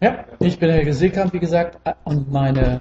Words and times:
Ja, 0.00 0.24
ich 0.40 0.58
bin 0.58 0.70
Helge 0.70 0.92
Seekamp, 0.92 1.32
wie 1.32 1.38
gesagt, 1.38 1.78
und 2.04 2.30
meine, 2.30 2.80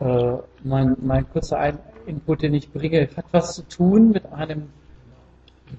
äh, 0.00 0.32
mein, 0.62 0.96
mein 1.00 1.28
kurzer 1.30 1.58
Ein 1.58 1.78
Input, 2.06 2.42
den 2.42 2.54
ich 2.54 2.70
bringe, 2.70 3.08
hat 3.16 3.24
was 3.32 3.54
zu 3.54 3.62
tun 3.62 4.10
mit 4.10 4.26
einem 4.26 4.68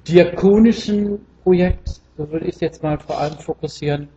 diakonischen 0.08 1.20
Projekt, 1.44 2.02
so 2.18 2.32
würde 2.32 2.48
ich 2.48 2.56
es 2.56 2.62
jetzt 2.62 2.82
mal 2.82 2.98
vor 2.98 3.20
allem 3.20 3.38
fokussieren, 3.38 4.10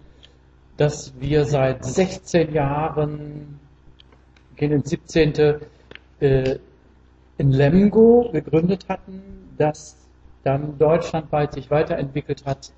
dass 0.78 1.12
wir 1.20 1.44
seit 1.44 1.84
16 1.84 2.52
Jahren, 2.54 3.60
gehen 4.56 4.72
ins 4.72 4.90
17. 4.90 5.60
Äh, 6.20 6.58
in 7.36 7.52
Lemgo 7.52 8.30
gegründet 8.32 8.86
hatten, 8.88 9.22
das 9.56 9.96
dann 10.42 10.76
deutschlandweit 10.78 11.52
sich 11.52 11.70
weiterentwickelt 11.70 12.44
hat 12.44 12.72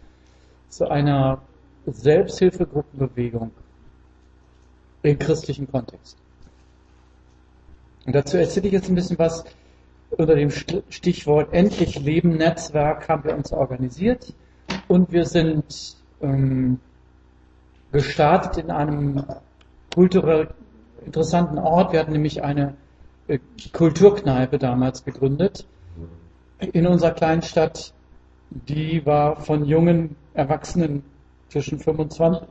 zu 0.69 0.91
einer 0.91 1.41
Selbsthilfegruppenbewegung 1.87 3.51
im 5.03 5.19
christlichen 5.19 5.71
Kontext. 5.71 6.17
Und 8.07 8.15
dazu 8.15 8.37
erzähle 8.37 8.67
ich 8.67 8.73
jetzt 8.73 8.89
ein 8.89 8.95
bisschen 8.95 9.19
was 9.19 9.45
unter 10.11 10.35
dem 10.35 10.51
Stichwort 10.51 11.53
Endlich 11.53 11.99
Leben 12.01 12.37
Netzwerk 12.37 13.09
haben 13.09 13.25
wir 13.25 13.35
uns 13.35 13.53
organisiert 13.53 14.35
und 14.89 15.13
wir 15.13 15.25
sind 15.25 15.97
ähm, 16.21 16.81
gestartet 17.93 18.65
in 18.65 18.71
einem 18.71 19.25
kulturell 19.95 20.49
interessanten 21.05 21.59
Ort. 21.59 21.93
Wir 21.93 22.01
hatten 22.01 22.13
nämlich 22.13 22.43
eine 22.43 22.75
äh, 23.29 23.39
Kulturkneipe 23.73 24.59
damals 24.59 25.05
gegründet 25.05 25.67
in 26.59 26.87
unserer 26.87 27.13
kleinen 27.13 27.43
Stadt. 27.43 27.95
Die 28.51 29.07
war 29.07 29.37
von 29.37 29.65
jungen 29.65 30.17
Erwachsenen 30.35 31.05
zwischen 31.51 31.79
25, 31.79 32.49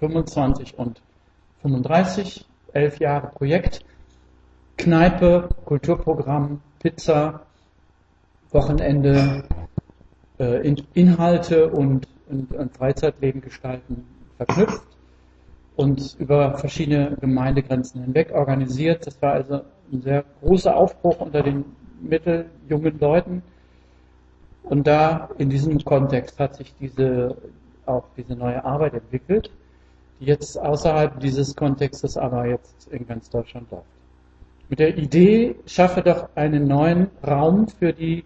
25 0.00 0.78
und 0.78 1.00
35, 1.62 2.46
elf 2.72 2.98
Jahre 3.00 3.28
Projekt. 3.28 3.84
Kneipe, 4.76 5.48
Kulturprogramm, 5.64 6.60
Pizza, 6.80 7.46
Wochenende, 8.50 9.44
äh, 10.38 10.74
Inhalte 10.94 11.68
und, 11.68 12.08
und, 12.28 12.52
und 12.52 12.76
Freizeitleben 12.76 13.40
gestalten 13.40 14.04
verknüpft 14.36 14.82
und 15.76 16.16
über 16.18 16.58
verschiedene 16.58 17.16
Gemeindegrenzen 17.20 18.02
hinweg 18.02 18.32
organisiert. 18.32 19.06
Das 19.06 19.20
war 19.22 19.32
also 19.32 19.62
ein 19.92 20.02
sehr 20.02 20.24
großer 20.40 20.76
Aufbruch 20.76 21.20
unter 21.20 21.42
den 21.42 21.64
mitteljungen 22.00 22.98
Leuten. 22.98 23.42
Und 24.62 24.86
da 24.86 25.28
in 25.38 25.50
diesem 25.50 25.84
Kontext 25.84 26.38
hat 26.38 26.56
sich 26.56 26.74
diese, 26.80 27.36
auch 27.86 28.04
diese 28.16 28.34
neue 28.34 28.64
Arbeit 28.64 28.94
entwickelt, 28.94 29.50
die 30.20 30.26
jetzt 30.26 30.58
außerhalb 30.58 31.20
dieses 31.20 31.54
Kontextes 31.54 32.16
aber 32.16 32.46
jetzt 32.46 32.88
in 32.88 33.06
ganz 33.06 33.30
Deutschland 33.30 33.70
läuft. 33.70 33.86
Mit 34.68 34.78
der 34.78 34.96
Idee, 34.96 35.56
schaffe 35.66 36.02
doch 36.02 36.28
einen 36.34 36.66
neuen 36.66 37.08
Raum 37.26 37.68
für 37.68 37.92
die, 37.92 38.24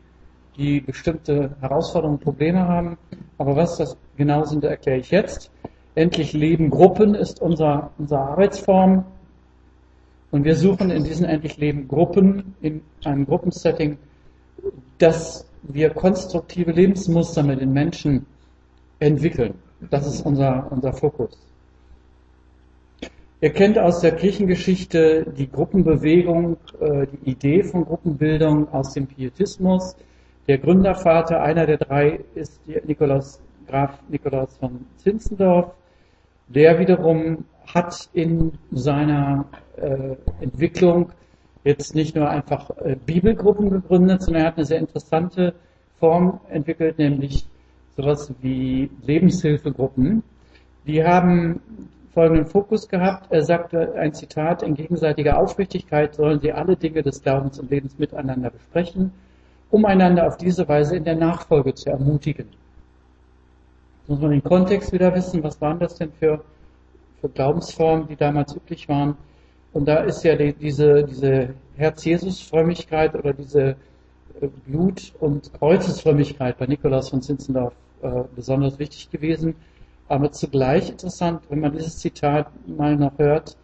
die 0.56 0.80
bestimmte 0.80 1.56
Herausforderungen 1.60 2.20
Probleme 2.20 2.66
haben. 2.66 2.96
Aber 3.38 3.56
was 3.56 3.76
das 3.76 3.96
genau 4.16 4.44
sind, 4.44 4.64
erkläre 4.64 4.98
ich 4.98 5.10
jetzt. 5.10 5.50
Endlich 5.94 6.32
Leben 6.32 6.70
Gruppen 6.70 7.14
ist 7.14 7.42
unser, 7.42 7.90
unsere 7.98 8.20
Arbeitsform. 8.20 9.04
Und 10.30 10.44
wir 10.44 10.54
suchen 10.54 10.90
in 10.90 11.02
diesen 11.02 11.24
Endlich 11.24 11.56
Leben 11.56 11.88
Gruppen, 11.88 12.54
in 12.60 12.82
einem 13.04 13.26
Gruppensetting, 13.26 13.98
dass 14.98 15.48
wir 15.62 15.90
konstruktive 15.90 16.70
Lebensmuster 16.70 17.42
mit 17.42 17.60
den 17.60 17.72
Menschen 17.72 18.26
entwickeln. 18.98 19.54
Das 19.90 20.06
ist 20.06 20.24
unser, 20.26 20.70
unser 20.70 20.92
Fokus. 20.92 21.38
Ihr 23.40 23.50
kennt 23.50 23.78
aus 23.78 24.00
der 24.00 24.16
Kirchengeschichte 24.16 25.24
die 25.36 25.48
Gruppenbewegung, 25.48 26.56
äh, 26.80 27.06
die 27.06 27.30
Idee 27.30 27.62
von 27.62 27.84
Gruppenbildung 27.84 28.72
aus 28.72 28.94
dem 28.94 29.06
Pietismus. 29.06 29.94
Der 30.48 30.58
Gründervater, 30.58 31.40
einer 31.40 31.64
der 31.64 31.76
drei, 31.76 32.20
ist 32.34 32.60
Nikolaus, 32.66 33.40
Graf 33.68 34.00
Nikolaus 34.08 34.56
von 34.56 34.86
Zinzendorf. 34.96 35.72
Der 36.48 36.80
wiederum 36.80 37.44
hat 37.66 38.08
in 38.12 38.52
seiner 38.72 39.44
äh, 39.76 40.16
Entwicklung 40.40 41.12
jetzt 41.62 41.94
nicht 41.94 42.16
nur 42.16 42.28
einfach 42.28 42.70
äh, 42.78 42.96
Bibelgruppen 42.96 43.70
gegründet, 43.70 44.22
sondern 44.22 44.42
er 44.42 44.48
hat 44.48 44.56
eine 44.56 44.66
sehr 44.66 44.78
interessante 44.78 45.54
Form 46.00 46.40
entwickelt, 46.48 46.98
nämlich 46.98 47.46
sowas 47.98 48.32
wie 48.40 48.90
Lebenshilfegruppen. 49.04 50.22
Die 50.86 51.04
haben 51.04 51.60
folgenden 52.14 52.46
Fokus 52.46 52.88
gehabt. 52.88 53.30
Er 53.30 53.42
sagte 53.42 53.94
ein 53.94 54.14
Zitat, 54.14 54.62
in 54.62 54.74
gegenseitiger 54.74 55.38
Aufrichtigkeit 55.38 56.14
sollen 56.14 56.40
sie 56.40 56.52
alle 56.52 56.76
Dinge 56.76 57.02
des 57.02 57.22
Glaubens 57.22 57.58
und 57.58 57.70
Lebens 57.70 57.98
miteinander 57.98 58.50
besprechen, 58.50 59.12
um 59.70 59.84
einander 59.84 60.26
auf 60.26 60.36
diese 60.36 60.66
Weise 60.68 60.96
in 60.96 61.04
der 61.04 61.16
Nachfolge 61.16 61.74
zu 61.74 61.90
ermutigen 61.90 62.46
muss 64.08 64.20
man 64.20 64.30
den 64.30 64.42
Kontext 64.42 64.92
wieder 64.92 65.14
wissen, 65.14 65.42
was 65.42 65.60
waren 65.60 65.78
das 65.78 65.96
denn 65.96 66.10
für, 66.12 66.42
für 67.20 67.28
Glaubensformen, 67.28 68.08
die 68.08 68.16
damals 68.16 68.56
üblich 68.56 68.88
waren. 68.88 69.16
Und 69.74 69.86
da 69.86 69.98
ist 69.98 70.24
ja 70.24 70.34
die, 70.34 70.54
diese, 70.54 71.04
diese 71.04 71.50
Herz-Jesus-Frömmigkeit 71.76 73.14
oder 73.14 73.34
diese 73.34 73.76
äh, 74.40 74.48
Blut- 74.66 75.12
und 75.20 75.52
Kreuzesfrömmigkeit 75.52 76.58
bei 76.58 76.66
Nikolaus 76.66 77.10
von 77.10 77.20
Zinzendorf 77.20 77.74
äh, 78.02 78.24
besonders 78.34 78.78
wichtig 78.78 79.10
gewesen. 79.10 79.54
Aber 80.08 80.32
zugleich 80.32 80.88
interessant, 80.88 81.42
wenn 81.48 81.60
man 81.60 81.72
dieses 81.72 81.98
Zitat 81.98 82.48
mal 82.66 82.96
noch 82.96 83.18
hört, 83.18 83.56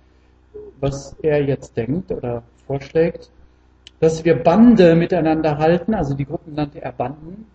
was 0.80 1.16
er 1.22 1.42
jetzt 1.42 1.76
denkt 1.76 2.12
oder 2.12 2.42
vorschlägt, 2.66 3.30
dass 4.00 4.24
wir 4.24 4.42
Bande 4.42 4.94
miteinander 4.94 5.58
halten, 5.58 5.94
also 5.94 6.14
die 6.14 6.26
Gruppen 6.26 6.54
nannte 6.54 6.82
er 6.82 6.92
Banden, 6.92 7.46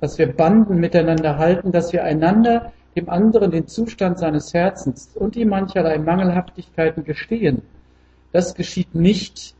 dass 0.00 0.18
wir 0.18 0.32
Banden 0.32 0.80
miteinander 0.80 1.38
halten, 1.38 1.70
dass 1.70 1.92
wir 1.92 2.02
einander, 2.02 2.72
dem 2.96 3.08
anderen 3.08 3.50
den 3.50 3.68
Zustand 3.68 4.18
seines 4.18 4.52
Herzens 4.52 5.12
und 5.14 5.34
die 5.34 5.44
mancherlei 5.44 5.98
Mangelhaftigkeiten 5.98 7.04
gestehen. 7.04 7.62
Das 8.32 8.54
geschieht 8.54 8.94
nicht, 8.94 9.54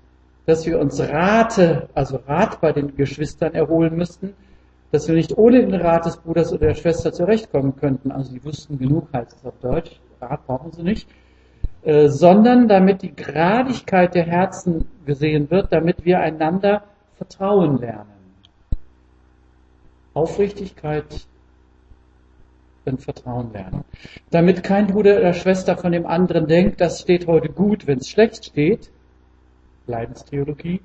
dass 0.47 0.67
wir 0.67 0.81
uns 0.81 1.01
Rate, 1.01 1.89
also 1.95 2.19
Rat 2.27 2.61
bei 2.61 2.73
den 2.73 2.97
Geschwistern 2.97 3.55
erholen 3.55 3.97
müssten, 3.97 4.35
dass 4.93 5.09
wir 5.09 5.15
nicht 5.15 5.37
ohne 5.37 5.65
den 5.65 5.75
Rat 5.75 6.05
des 6.05 6.19
Bruders 6.19 6.53
oder 6.53 6.69
der 6.69 6.75
Schwester 6.75 7.13
zurechtkommen 7.13 7.75
könnten. 7.77 8.13
Also 8.13 8.33
die 8.33 8.45
wussten 8.45 8.79
genug, 8.79 9.09
heißt 9.13 9.39
es 9.39 9.45
auf 9.45 9.59
Deutsch, 9.61 9.99
Rat 10.21 10.47
brauchen 10.47 10.71
sie 10.71 10.83
nicht, 10.83 11.09
äh, 11.83 12.09
sondern 12.09 12.69
damit 12.69 13.03
die 13.03 13.17
Gradigkeit 13.17 14.15
der 14.15 14.25
Herzen 14.25 14.87
gesehen 15.07 15.51
wird, 15.51 15.73
damit 15.73 16.05
wir 16.05 16.21
einander 16.21 16.85
vertrauen 17.17 17.79
lernen. 17.79 18.11
Aufrichtigkeit 20.15 21.27
und 22.85 23.01
Vertrauen 23.01 23.53
lernen. 23.53 23.85
Damit 24.31 24.63
kein 24.63 24.89
Bruder 24.89 25.17
oder 25.17 25.33
Schwester 25.33 25.79
von 25.79 25.93
dem 25.93 26.05
anderen 26.05 26.47
denkt, 26.47 26.81
das 26.83 27.01
steht 27.01 27.27
heute 27.27 27.49
gut, 27.49 27.87
wenn 27.87 27.99
es 27.99 28.09
schlecht 28.09 28.45
steht, 28.45 28.91
Leidenstheologie, 29.87 30.81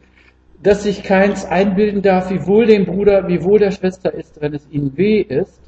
dass 0.62 0.84
sich 0.84 1.04
keins 1.04 1.46
einbilden 1.46 2.02
darf, 2.02 2.30
wie 2.30 2.46
wohl 2.46 2.66
dem 2.66 2.86
Bruder, 2.86 3.28
wie 3.28 3.44
wohl 3.44 3.60
der 3.60 3.72
Schwester 3.72 4.14
ist, 4.14 4.42
wenn 4.42 4.54
es 4.54 4.68
ihnen 4.70 4.98
weh 4.98 5.22
ist. 5.22 5.62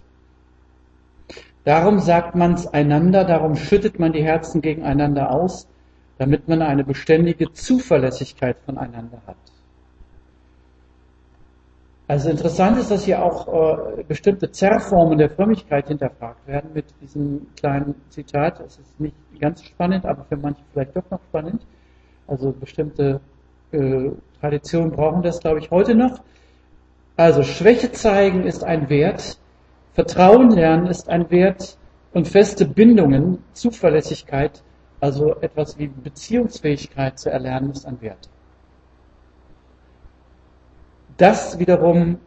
Darum 1.64 2.00
sagt 2.00 2.36
man 2.36 2.54
es 2.54 2.66
einander, 2.68 3.26
darum 3.26 3.56
schüttet 3.56 4.00
man 4.00 4.14
die 4.14 4.24
Herzen 4.24 4.62
gegeneinander 4.62 5.32
aus, 5.32 5.68
damit 6.18 6.48
man 6.48 6.62
eine 6.62 6.84
beständige 6.84 7.52
Zuverlässigkeit 7.54 8.58
voneinander 8.66 9.22
hat. 9.28 9.38
Also 12.08 12.32
interessant 12.32 12.80
ist, 12.80 12.90
dass 12.90 13.06
hier 13.06 13.24
auch 13.24 14.00
äh, 14.00 14.04
bestimmte 14.04 14.52
Zerrformen 14.52 15.20
der 15.20 15.30
Frömmigkeit 15.30 15.90
hinterfragt 15.90 16.48
werden 16.48 16.72
mit 16.74 16.86
diesem 17.02 17.46
kleinen 17.56 17.94
Zitat. 18.10 18.60
Es 18.62 18.80
ist 18.80 19.00
nicht 19.00 19.16
ganz 19.40 19.64
spannend, 19.64 20.08
aber 20.08 20.26
für 20.26 20.38
manche 20.38 20.64
vielleicht 20.74 20.96
doch 20.96 21.08
noch 21.12 21.22
spannend. 21.30 21.62
Also 22.26 22.52
bestimmte 22.52 23.22
äh, 23.72 24.12
Traditionen 24.40 24.92
brauchen 24.92 25.22
das, 25.22 25.40
glaube 25.40 25.60
ich, 25.60 25.72
heute 25.72 25.96
noch. 25.96 26.22
Also 27.18 27.44
Schwäche 27.44 27.92
zeigen 27.92 28.46
ist 28.46 28.64
ein 28.64 28.90
Wert, 28.90 29.38
Vertrauen 29.94 30.52
lernen 30.52 30.88
ist 30.88 31.10
ein 31.10 31.30
Wert 31.30 31.78
und 32.14 32.28
feste 32.28 32.66
Bindungen, 32.66 33.44
Zuverlässigkeit, 33.54 34.64
also 35.02 35.36
etwas 35.42 35.78
wie 35.78 35.88
Beziehungsfähigkeit 35.88 37.20
zu 37.20 37.30
erlernen, 37.30 37.72
ist 37.72 37.86
ein 37.86 38.02
Wert. 38.02 38.30
Das 41.18 41.60
wiederum 41.60 42.18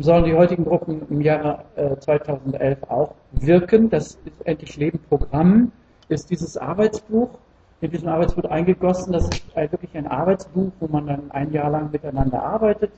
sollen 0.00 0.24
die 0.24 0.34
heutigen 0.34 0.64
Gruppen 0.64 1.02
im 1.08 1.20
Jahre 1.20 1.64
2011 2.00 2.82
äh, 2.82 2.86
auch 2.88 3.14
wirken. 3.32 3.90
Das 3.90 4.18
ist 4.24 4.44
endlich 4.44 4.76
Leben 4.76 4.98
Programm, 5.08 5.70
ist 6.08 6.30
dieses 6.30 6.56
Arbeitsbuch 6.56 7.30
in 7.80 7.90
diesem 7.90 8.08
Arbeitsbuch 8.08 8.44
eingegossen. 8.44 9.12
Das 9.12 9.28
ist 9.28 9.54
wirklich 9.54 9.96
ein 9.96 10.06
Arbeitsbuch, 10.06 10.72
wo 10.80 10.88
man 10.88 11.06
dann 11.06 11.30
ein 11.30 11.52
Jahr 11.52 11.70
lang 11.70 11.90
miteinander 11.90 12.42
arbeitet, 12.42 12.92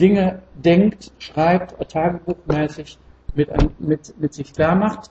Dinge 0.00 0.42
denkt, 0.54 1.12
schreibt, 1.18 1.76
tagebuchmäßig 1.90 2.98
mit, 3.34 3.48
mit, 3.80 4.20
mit 4.20 4.34
sich 4.34 4.52
klar 4.52 4.74
macht. 4.74 5.10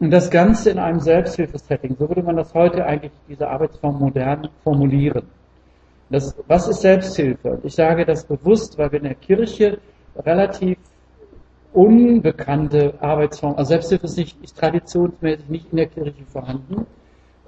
Und 0.00 0.10
das 0.10 0.30
Ganze 0.30 0.70
in 0.70 0.78
einem 0.78 1.00
Selbsthilfesetting. 1.00 1.96
So 1.98 2.08
würde 2.08 2.22
man 2.22 2.36
das 2.36 2.54
heute 2.54 2.84
eigentlich, 2.84 3.12
diese 3.28 3.48
Arbeitsform 3.48 3.98
modern 3.98 4.48
formulieren. 4.62 5.24
Das, 6.10 6.34
was 6.46 6.68
ist 6.68 6.80
Selbsthilfe? 6.80 7.58
Ich 7.64 7.74
sage 7.74 8.04
das 8.04 8.24
bewusst, 8.24 8.78
weil 8.78 8.92
wir 8.92 8.98
in 8.98 9.04
der 9.04 9.14
Kirche 9.14 9.78
relativ 10.16 10.78
unbekannte 11.72 12.94
Arbeitsform, 13.00 13.56
also 13.56 13.68
Selbsthilfe 13.68 14.06
ist, 14.06 14.16
nicht, 14.16 14.42
ist 14.42 14.56
traditionsmäßig 14.56 15.48
nicht 15.48 15.70
in 15.70 15.76
der 15.76 15.86
Kirche 15.86 16.24
vorhanden, 16.26 16.86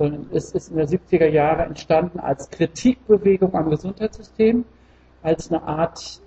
sondern 0.00 0.30
es 0.32 0.52
ist 0.52 0.70
in 0.70 0.78
der 0.78 0.88
70er 0.88 1.26
Jahre 1.26 1.64
entstanden 1.64 2.20
als 2.20 2.48
Kritikbewegung 2.48 3.54
am 3.54 3.68
Gesundheitssystem, 3.68 4.64
als 5.22 5.50
eine 5.50 5.62
Art 5.62 6.22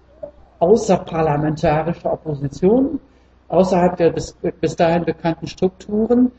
außerparlamentarische 0.59 2.07
Opposition, 2.07 2.99
außerhalb 3.47 3.97
der 3.97 4.11
bis, 4.11 4.37
bis 4.61 4.75
dahin 4.75 5.05
bekannten 5.05 5.47
Strukturen. 5.47 6.31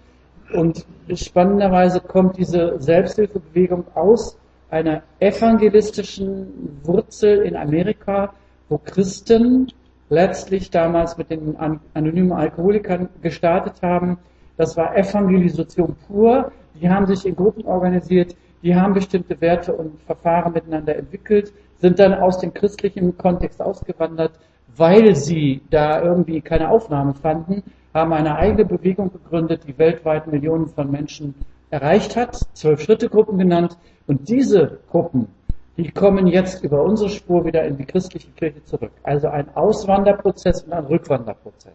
Und 0.54 0.86
spannenderweise 1.12 1.98
kommt 1.98 2.36
diese 2.36 2.76
Selbsthilfebewegung 2.78 3.84
aus 3.96 4.38
einer 4.70 5.02
evangelistischen 5.18 6.78
Wurzel 6.84 7.42
in 7.42 7.56
Amerika, 7.56 8.32
wo 8.68 8.78
Christen 8.78 9.72
letztlich 10.08 10.70
damals 10.70 11.18
mit 11.18 11.30
den 11.30 11.56
anonymen 11.94 12.32
Alkoholikern 12.32 13.08
gestartet 13.22 13.82
haben. 13.82 14.18
Das 14.56 14.76
war 14.76 14.96
Evangelisation 14.96 15.96
pur. 16.06 16.52
Die 16.80 16.88
haben 16.88 17.06
sich 17.06 17.24
in 17.26 17.36
Gruppen 17.36 17.64
organisiert, 17.66 18.34
die 18.62 18.74
haben 18.74 18.94
bestimmte 18.94 19.40
Werte 19.40 19.74
und 19.74 20.00
Verfahren 20.02 20.52
miteinander 20.52 20.96
entwickelt, 20.96 21.52
sind 21.76 21.98
dann 21.98 22.14
aus 22.14 22.38
dem 22.38 22.54
christlichen 22.54 23.16
Kontext 23.18 23.60
ausgewandert, 23.60 24.32
weil 24.76 25.14
sie 25.14 25.60
da 25.70 26.02
irgendwie 26.02 26.40
keine 26.40 26.70
Aufnahme 26.70 27.14
fanden, 27.14 27.62
haben 27.92 28.12
eine 28.12 28.36
eigene 28.36 28.64
Bewegung 28.64 29.12
gegründet, 29.12 29.62
die 29.66 29.78
weltweit 29.78 30.26
Millionen 30.26 30.66
von 30.66 30.90
Menschen 30.90 31.34
erreicht 31.70 32.16
hat, 32.16 32.40
zwölf 32.54 32.80
Schritte-Gruppen 32.80 33.38
genannt. 33.38 33.76
Und 34.06 34.28
diese 34.28 34.78
Gruppen, 34.90 35.28
die 35.76 35.90
kommen 35.90 36.26
jetzt 36.26 36.64
über 36.64 36.82
unsere 36.82 37.10
Spur 37.10 37.44
wieder 37.44 37.64
in 37.64 37.76
die 37.76 37.84
christliche 37.84 38.30
Kirche 38.32 38.64
zurück. 38.64 38.92
Also 39.02 39.28
ein 39.28 39.54
Auswanderprozess 39.54 40.62
und 40.62 40.72
ein 40.72 40.86
Rückwanderprozess. 40.86 41.74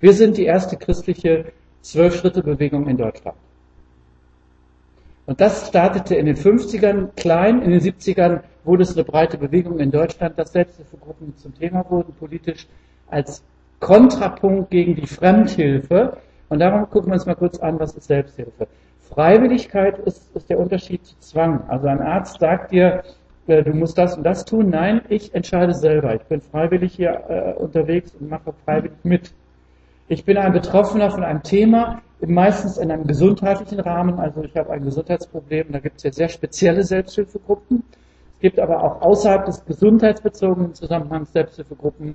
Wir 0.00 0.12
sind 0.12 0.36
die 0.36 0.44
erste 0.44 0.76
christliche 0.76 1.46
Zwölf-Schritte-Bewegung 1.82 2.88
in 2.88 2.96
Deutschland. 2.96 3.36
Und 5.28 5.42
das 5.42 5.68
startete 5.68 6.14
in 6.14 6.24
den 6.24 6.36
50ern 6.36 7.08
klein, 7.14 7.60
in 7.60 7.70
den 7.70 7.80
70ern 7.80 8.40
wurde 8.64 8.82
es 8.82 8.94
eine 8.94 9.04
breite 9.04 9.36
Bewegung 9.36 9.78
in 9.78 9.90
Deutschland, 9.90 10.38
dass 10.38 10.52
Selbsthilfegruppen 10.52 11.36
zum 11.36 11.54
Thema 11.54 11.84
wurden, 11.90 12.14
politisch 12.14 12.66
als 13.08 13.44
Kontrapunkt 13.78 14.70
gegen 14.70 14.94
die 14.94 15.06
Fremdhilfe. 15.06 16.16
Und 16.48 16.60
darum 16.60 16.88
gucken 16.88 17.10
wir 17.10 17.16
uns 17.16 17.26
mal 17.26 17.34
kurz 17.34 17.58
an, 17.58 17.78
was 17.78 17.94
ist 17.94 18.06
Selbsthilfe. 18.06 18.68
Freiwilligkeit 19.00 19.98
ist, 19.98 20.34
ist 20.34 20.48
der 20.48 20.58
Unterschied 20.58 21.04
zu 21.04 21.14
Zwang. 21.18 21.62
Also 21.68 21.88
ein 21.88 22.00
Arzt 22.00 22.40
sagt 22.40 22.72
dir, 22.72 23.02
äh, 23.48 23.62
du 23.62 23.74
musst 23.74 23.98
das 23.98 24.16
und 24.16 24.24
das 24.24 24.46
tun. 24.46 24.70
Nein, 24.70 25.02
ich 25.10 25.34
entscheide 25.34 25.74
selber. 25.74 26.14
Ich 26.14 26.22
bin 26.22 26.40
freiwillig 26.40 26.94
hier 26.94 27.22
äh, 27.28 27.52
unterwegs 27.52 28.14
und 28.18 28.30
mache 28.30 28.54
freiwillig 28.64 28.96
mit. 29.02 29.34
Ich 30.10 30.24
bin 30.24 30.38
ein 30.38 30.54
Betroffener 30.54 31.10
von 31.10 31.22
einem 31.22 31.42
Thema, 31.42 32.00
meistens 32.26 32.78
in 32.78 32.90
einem 32.90 33.06
gesundheitlichen 33.06 33.78
Rahmen. 33.80 34.18
Also 34.18 34.42
ich 34.42 34.56
habe 34.56 34.70
ein 34.70 34.82
Gesundheitsproblem, 34.82 35.66
da 35.70 35.80
gibt 35.80 35.98
es 35.98 36.02
ja 36.04 36.12
sehr 36.12 36.30
spezielle 36.30 36.82
Selbsthilfegruppen. 36.82 37.84
Es 38.36 38.40
gibt 38.40 38.58
aber 38.58 38.82
auch 38.82 39.02
außerhalb 39.02 39.44
des 39.44 39.66
gesundheitsbezogenen 39.66 40.72
Zusammenhangs 40.72 41.32
Selbsthilfegruppen, 41.32 42.14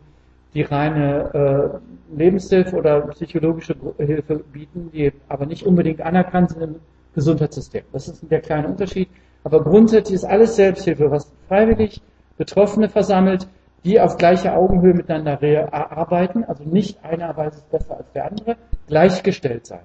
die 0.56 0.64
reine 0.64 1.82
äh, 2.12 2.18
Lebenshilfe 2.18 2.76
oder 2.76 3.02
psychologische 3.10 3.76
Hilfe 4.00 4.38
bieten, 4.52 4.90
die 4.92 5.12
aber 5.30 5.46
nicht 5.46 5.64
unbedingt 5.64 6.02
anerkannt 6.02 6.50
sind 6.50 6.64
im 6.64 6.76
Gesundheitssystem. 7.14 7.84
Das 7.92 8.08
ist 8.08 8.24
der 8.32 8.42
kleine 8.42 8.70
Unterschied. 8.70 9.10
Aber 9.44 9.64
grundsätzlich 9.64 10.16
ist 10.16 10.26
alles 10.26 10.56
Selbsthilfe, 10.56 11.12
was 11.12 11.32
freiwillig 11.48 12.02
Betroffene 12.38 12.90
versammelt, 12.90 13.48
die 13.84 14.00
auf 14.00 14.18
gleicher 14.18 14.56
Augenhöhe 14.56 14.94
miteinander 14.94 15.40
arbeiten, 15.74 16.44
also 16.46 16.64
nicht 16.64 17.04
einer 17.04 17.36
weiß 17.36 17.56
es 17.56 17.64
besser 17.64 17.98
als 17.98 18.12
der 18.14 18.26
andere, 18.26 18.56
gleichgestellt 18.88 19.66
sein. 19.66 19.84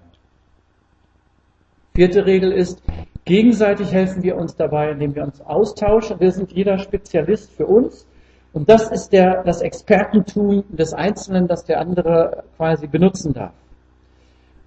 Vierte 1.94 2.26
Regel 2.26 2.52
ist, 2.52 2.80
gegenseitig 3.24 3.92
helfen 3.92 4.22
wir 4.22 4.36
uns 4.36 4.54
dabei, 4.54 4.92
indem 4.92 5.16
wir 5.16 5.24
uns 5.24 5.40
austauschen. 5.40 6.20
Wir 6.20 6.30
sind 6.30 6.52
jeder 6.52 6.78
Spezialist 6.78 7.52
für 7.52 7.66
uns. 7.66 8.06
Und 8.52 8.70
das 8.70 8.90
ist 8.90 9.12
der, 9.12 9.42
das 9.42 9.62
Expertentum 9.62 10.64
des 10.68 10.94
Einzelnen, 10.94 11.48
das 11.48 11.64
der 11.64 11.80
andere 11.80 12.44
quasi 12.56 12.86
benutzen 12.86 13.34
darf. 13.34 13.52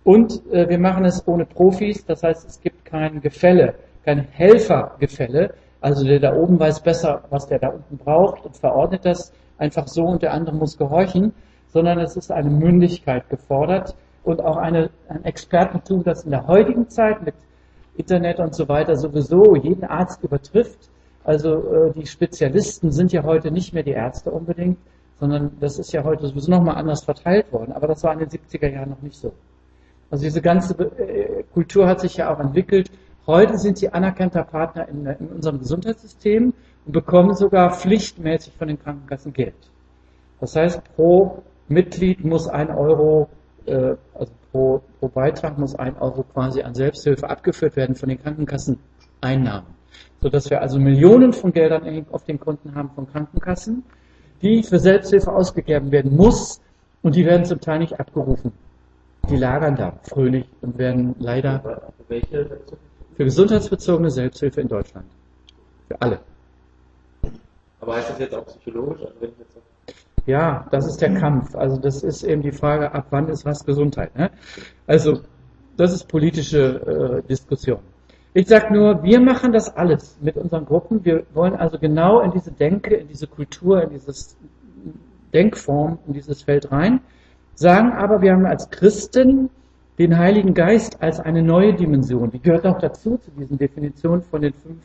Und 0.04 0.45
äh, 0.51 0.68
wir 0.68 0.80
machen 0.80 1.06
es 1.06 1.25
ohne 1.28 1.45
Profis, 1.45 2.06
das 2.06 2.24
heißt, 2.24 2.48
es 2.48 2.60
gibt 2.60 2.86
kein 2.86 3.22
Gefälle, 3.22 3.75
kein 4.04 4.19
Helfergefälle, 4.19 5.54
also 5.81 6.06
der 6.06 6.19
da 6.19 6.36
oben 6.36 6.60
weiß 6.60 6.81
besser, 6.81 7.24
was 7.30 7.48
der 7.48 7.60
da 7.60 7.69
unten 7.69 7.98
braucht 7.98 8.45
und 8.45 8.56
verordnet 8.56 9.04
das 9.04 9.33
einfach 9.57 9.88
so 9.88 10.04
und 10.06 10.22
der 10.22 10.33
andere 10.33 10.56
muss 10.56 10.78
gehorchen, 10.78 11.33
sondern 11.68 12.00
es 12.00 12.16
ist 12.16 12.31
eine 12.31 12.50
Mündigkeit 12.50 13.28
gefordert 13.30 13.95
und 14.24 14.42
auch 14.42 14.57
eine, 14.57 14.92
ein 15.10 15.25
Expertentum, 15.25 16.04
das 16.04 16.24
in 16.24 16.31
der 16.31 16.48
heutigen 16.48 16.88
Zeit 16.89 17.24
mit 17.25 17.33
Internet 17.98 18.39
und 18.39 18.54
so 18.54 18.69
weiter 18.69 18.95
sowieso 18.95 19.56
jeden 19.56 19.83
Arzt 19.83 20.24
übertrifft. 20.24 20.89
Also 21.24 21.56
äh, 21.56 21.94
die 21.94 22.06
Spezialisten 22.06 22.92
sind 22.92 23.12
ja 23.12 23.24
heute 23.24 23.51
nicht 23.51 23.74
mehr 23.74 23.83
die 23.83 23.92
Ärzte 23.92 24.31
unbedingt, 24.31 24.78
sondern 25.19 25.51
das 25.60 25.78
ist 25.80 25.92
ja 25.92 26.04
heute 26.04 26.28
sowieso 26.28 26.51
nochmal 26.51 26.75
anders 26.75 27.04
verteilt 27.04 27.51
worden. 27.51 27.74
Aber 27.74 27.88
das 27.88 28.04
war 28.04 28.13
in 28.13 28.19
den 28.19 28.30
70er 28.30 28.69
Jahren 28.69 28.89
noch 28.89 29.01
nicht 29.01 29.16
so. 29.16 29.33
Also 30.10 30.24
diese 30.24 30.42
ganze 30.42 30.74
äh, 30.98 31.44
Kultur 31.54 31.88
hat 31.88 32.01
sich 32.01 32.18
ja 32.18 32.33
auch 32.33 32.39
entwickelt 32.39 32.92
Heute 33.27 33.57
sind 33.57 33.77
sie 33.77 33.89
anerkannter 33.89 34.44
Partner 34.44 34.88
in, 34.88 35.06
in, 35.06 35.27
unserem 35.27 35.59
Gesundheitssystem 35.59 36.53
und 36.85 36.91
bekommen 36.91 37.35
sogar 37.35 37.71
pflichtmäßig 37.71 38.53
von 38.57 38.68
den 38.68 38.81
Krankenkassen 38.81 39.31
Geld. 39.33 39.53
Das 40.39 40.56
heißt, 40.56 40.81
pro 40.95 41.44
Mitglied 41.68 42.25
muss 42.25 42.47
ein 42.47 42.71
Euro, 42.71 43.29
äh, 43.65 43.95
also 44.15 44.31
pro, 44.51 44.81
pro 45.00 45.07
Beitrag 45.07 45.57
muss 45.59 45.75
ein 45.75 45.95
Euro 45.97 46.23
quasi 46.23 46.63
an 46.63 46.73
Selbsthilfe 46.73 47.29
abgeführt 47.29 47.75
werden 47.75 47.95
von 47.95 48.09
den 48.09 48.19
Krankenkasseneinnahmen. 48.21 49.69
Sodass 50.19 50.50
wir 50.50 50.62
also 50.62 50.79
Millionen 50.79 51.33
von 51.33 51.53
Geldern 51.53 52.06
auf 52.12 52.25
den 52.25 52.39
Konten 52.39 52.73
haben 52.73 52.89
von 52.95 53.07
Krankenkassen, 53.07 53.83
die 54.41 54.63
für 54.63 54.79
Selbsthilfe 54.79 55.31
ausgegeben 55.31 55.91
werden 55.91 56.15
muss 56.15 56.59
und 57.03 57.15
die 57.15 57.25
werden 57.25 57.45
zum 57.45 57.59
Teil 57.59 57.79
nicht 57.79 58.00
abgerufen. 58.00 58.51
Die 59.29 59.38
lagern 59.38 59.75
da 59.75 59.94
fröhlich 60.03 60.45
und 60.62 60.77
werden 60.79 61.15
leider. 61.19 61.94
Welche 62.07 62.59
für 63.21 63.25
gesundheitsbezogene 63.25 64.09
Selbsthilfe 64.09 64.61
in 64.61 64.68
Deutschland. 64.68 65.06
Für 65.87 66.01
alle. 66.01 66.19
Aber 67.80 67.95
heißt 67.95 68.09
das 68.09 68.19
jetzt 68.19 68.33
auch 68.33 68.47
psychologisch? 68.47 69.01
Also 69.01 69.31
ja, 70.25 70.68
das 70.71 70.87
ist 70.87 71.01
der 71.01 71.13
Kampf. 71.13 71.54
Also 71.54 71.78
das 71.78 72.01
ist 72.01 72.23
eben 72.23 72.42
die 72.42 72.51
Frage, 72.51 72.92
ab 72.92 73.06
wann 73.11 73.28
ist 73.28 73.45
was 73.45 73.63
Gesundheit. 73.63 74.16
Ne? 74.18 74.31
Also 74.87 75.19
das 75.78 75.94
ist 75.94 76.07
politische 76.07 77.21
äh, 77.21 77.28
Diskussion. 77.28 77.81
Ich 78.33 78.47
sage 78.47 78.73
nur, 78.73 79.04
wir 79.04 79.19
machen 79.19 79.51
das 79.51 79.69
alles 79.75 80.18
mit 80.19 80.35
unseren 80.35 80.66
Gruppen. 80.66 81.06
Wir 81.06 81.23
wollen 81.35 81.56
also 81.56 81.78
genau 81.78 82.21
in 82.21 82.31
diese 82.31 82.51
Denke, 82.51 82.95
in 82.95 83.07
diese 83.07 83.28
Kultur, 83.28 83.83
in 83.83 83.92
dieses 83.92 84.35
Denkform, 85.31 85.99
in 86.07 86.13
dieses 86.13 86.42
Feld 86.42 86.71
rein. 86.71 87.01
Sagen 87.54 87.92
aber, 87.92 88.23
wir 88.23 88.33
haben 88.33 88.47
als 88.47 88.71
Christen 88.71 89.51
den 90.00 90.18
Heiligen 90.18 90.54
Geist 90.54 91.02
als 91.02 91.19
eine 91.19 91.44
neue 91.44 91.74
Dimension. 91.74 92.31
Die 92.31 92.42
gehört 92.42 92.66
auch 92.66 92.80
dazu, 92.80 93.18
zu 93.18 93.31
diesen 93.31 93.57
Definitionen 93.57 94.21
von 94.21 94.42
den 94.42 94.54
fünf 94.54 94.81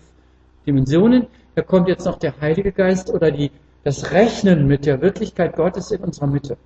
Dimensionen. 0.67 1.27
Da 1.55 1.63
kommt 1.63 1.89
jetzt 1.89 2.05
noch 2.05 2.19
der 2.19 2.39
Heilige 2.41 2.73
Geist 2.73 3.13
oder 3.13 3.31
die, 3.31 3.51
das 3.85 4.13
Rechnen 4.13 4.67
mit 4.67 4.85
der 4.85 5.01
Wirklichkeit 5.01 5.57
Gottes 5.57 5.91
in 5.91 6.03
unserer 6.03 6.27
Mitte. 6.27 6.57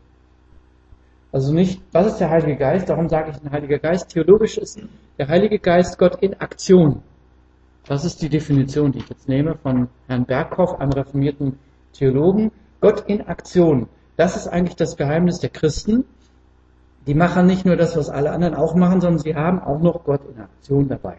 Also 1.33 1.53
nicht, 1.53 1.81
was 1.93 2.07
ist 2.07 2.19
der 2.19 2.31
Heilige 2.31 2.57
Geist? 2.57 2.89
Darum 2.89 3.09
sage 3.09 3.31
ich 3.31 3.37
den 3.37 3.53
Heiliger 3.53 3.79
Geist. 3.79 4.09
Theologisch 4.09 4.59
ist 4.59 4.81
der 5.17 5.29
Heilige 5.29 5.59
Geist 5.61 5.97
Gott 5.99 6.21
in 6.21 6.41
Aktion. 6.41 7.03
Das 7.87 8.05
ist 8.05 8.21
die 8.21 8.29
Definition, 8.29 8.91
die 8.93 8.99
ich 8.99 9.09
jetzt 9.09 9.29
nehme 9.29 9.55
von 9.55 9.89
Herrn 10.09 10.25
Berghoff, 10.25 10.81
einem 10.81 10.93
reformierten 10.93 11.59
Theologen. 11.93 12.51
Gott 12.81 13.05
in 13.07 13.21
Aktion. 13.29 13.89
Das 14.17 14.37
ist 14.37 14.49
eigentlich 14.49 14.77
das 14.77 14.97
Geheimnis 14.97 15.39
der 15.39 15.51
Christen. 15.51 16.05
Die 17.11 17.17
machen 17.17 17.47
nicht 17.47 17.67
nur 17.67 17.75
das, 17.75 17.97
was 17.97 18.09
alle 18.09 18.31
anderen 18.31 18.55
auch 18.55 18.77
machen, 18.77 19.01
sondern 19.01 19.19
sie 19.19 19.35
haben 19.35 19.59
auch 19.59 19.81
noch 19.81 20.05
Gott 20.05 20.21
in 20.33 20.41
Aktion 20.41 20.87
dabei. 20.87 21.17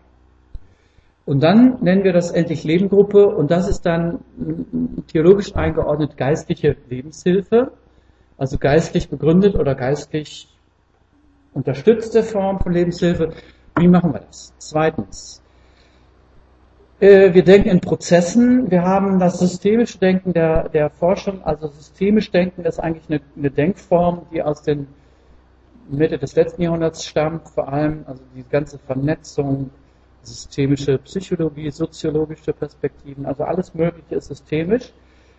Und 1.26 1.44
dann 1.44 1.80
nennen 1.82 2.06
wir 2.06 2.14
das 2.14 2.32
endlich 2.32 2.64
Lebengruppe 2.64 3.28
und 3.28 3.52
das 3.52 3.68
ist 3.68 3.86
dann 3.86 4.20
theologisch 5.12 5.54
eingeordnet 5.54 6.16
geistliche 6.16 6.78
Lebenshilfe, 6.90 7.74
also 8.38 8.58
geistlich 8.58 9.10
begründet 9.10 9.56
oder 9.56 9.76
geistlich 9.76 10.48
unterstützte 11.54 12.24
Form 12.24 12.62
von 12.62 12.72
Lebenshilfe. 12.72 13.34
Wie 13.76 13.90
machen 13.90 14.14
wir 14.14 14.22
das? 14.22 14.54
Zweitens, 14.60 15.42
äh, 17.02 17.34
wir 17.34 17.44
denken 17.44 17.68
in 17.68 17.82
Prozessen. 17.82 18.72
Wir 18.72 18.84
haben 18.84 19.20
das 19.20 19.40
systemische 19.40 19.98
Denken 19.98 20.32
der, 20.32 20.70
der 20.70 20.90
Forschung. 20.90 21.44
Also 21.44 21.68
systemisch 21.68 22.32
Denken 22.32 22.64
ist 22.64 22.80
eigentlich 22.80 23.10
eine, 23.10 23.20
eine 23.36 23.52
Denkform, 23.52 24.22
die 24.32 24.42
aus 24.42 24.64
den 24.64 24.88
Mitte 25.98 26.18
des 26.18 26.36
letzten 26.36 26.62
Jahrhunderts 26.62 27.06
stammt, 27.06 27.50
vor 27.50 27.68
allem 27.68 28.04
also 28.08 28.24
die 28.36 28.44
ganze 28.50 28.78
Vernetzung, 28.80 29.70
systemische 30.24 30.98
Psychologie, 31.00 31.72
soziologische 31.72 32.54
Perspektiven, 32.54 33.26
also 33.26 33.44
alles 33.44 33.74
Mögliche 33.74 34.16
ist 34.16 34.28
systemisch. 34.28 34.94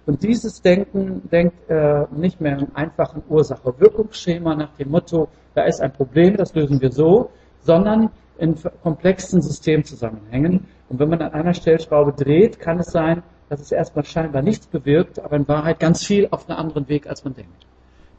Und 0.04 0.22
dieses 0.24 0.60
Denken 0.60 1.28
denkt 1.30 1.70
äh, 1.70 2.06
nicht 2.10 2.40
mehr 2.40 2.58
im 2.58 2.74
einfachen 2.74 3.22
Ursache-Wirkungsschema 3.28 4.56
nach 4.56 4.74
dem 4.74 4.90
Motto, 4.90 5.28
da 5.54 5.62
ist 5.62 5.80
ein 5.80 5.92
Problem, 5.92 6.36
das 6.36 6.54
lösen 6.54 6.80
wir 6.80 6.90
so, 6.90 7.30
sondern 7.60 8.10
in 8.38 8.56
komplexen 8.82 9.40
Systemzusammenhängen. 9.40 10.66
Und 10.88 10.98
wenn 10.98 11.08
man 11.08 11.22
an 11.22 11.32
einer 11.32 11.54
Stellschraube 11.54 12.12
dreht, 12.12 12.58
kann 12.58 12.80
es 12.80 12.90
sein, 12.90 13.22
dass 13.48 13.60
es 13.60 13.70
erstmal 13.70 14.04
scheinbar 14.04 14.42
nichts 14.42 14.66
bewirkt, 14.66 15.20
aber 15.20 15.36
in 15.36 15.46
Wahrheit 15.46 15.78
ganz 15.78 16.04
viel 16.04 16.26
auf 16.30 16.48
einem 16.48 16.58
anderen 16.58 16.88
Weg, 16.88 17.06
als 17.06 17.22
man 17.22 17.34
denkt. 17.34 17.66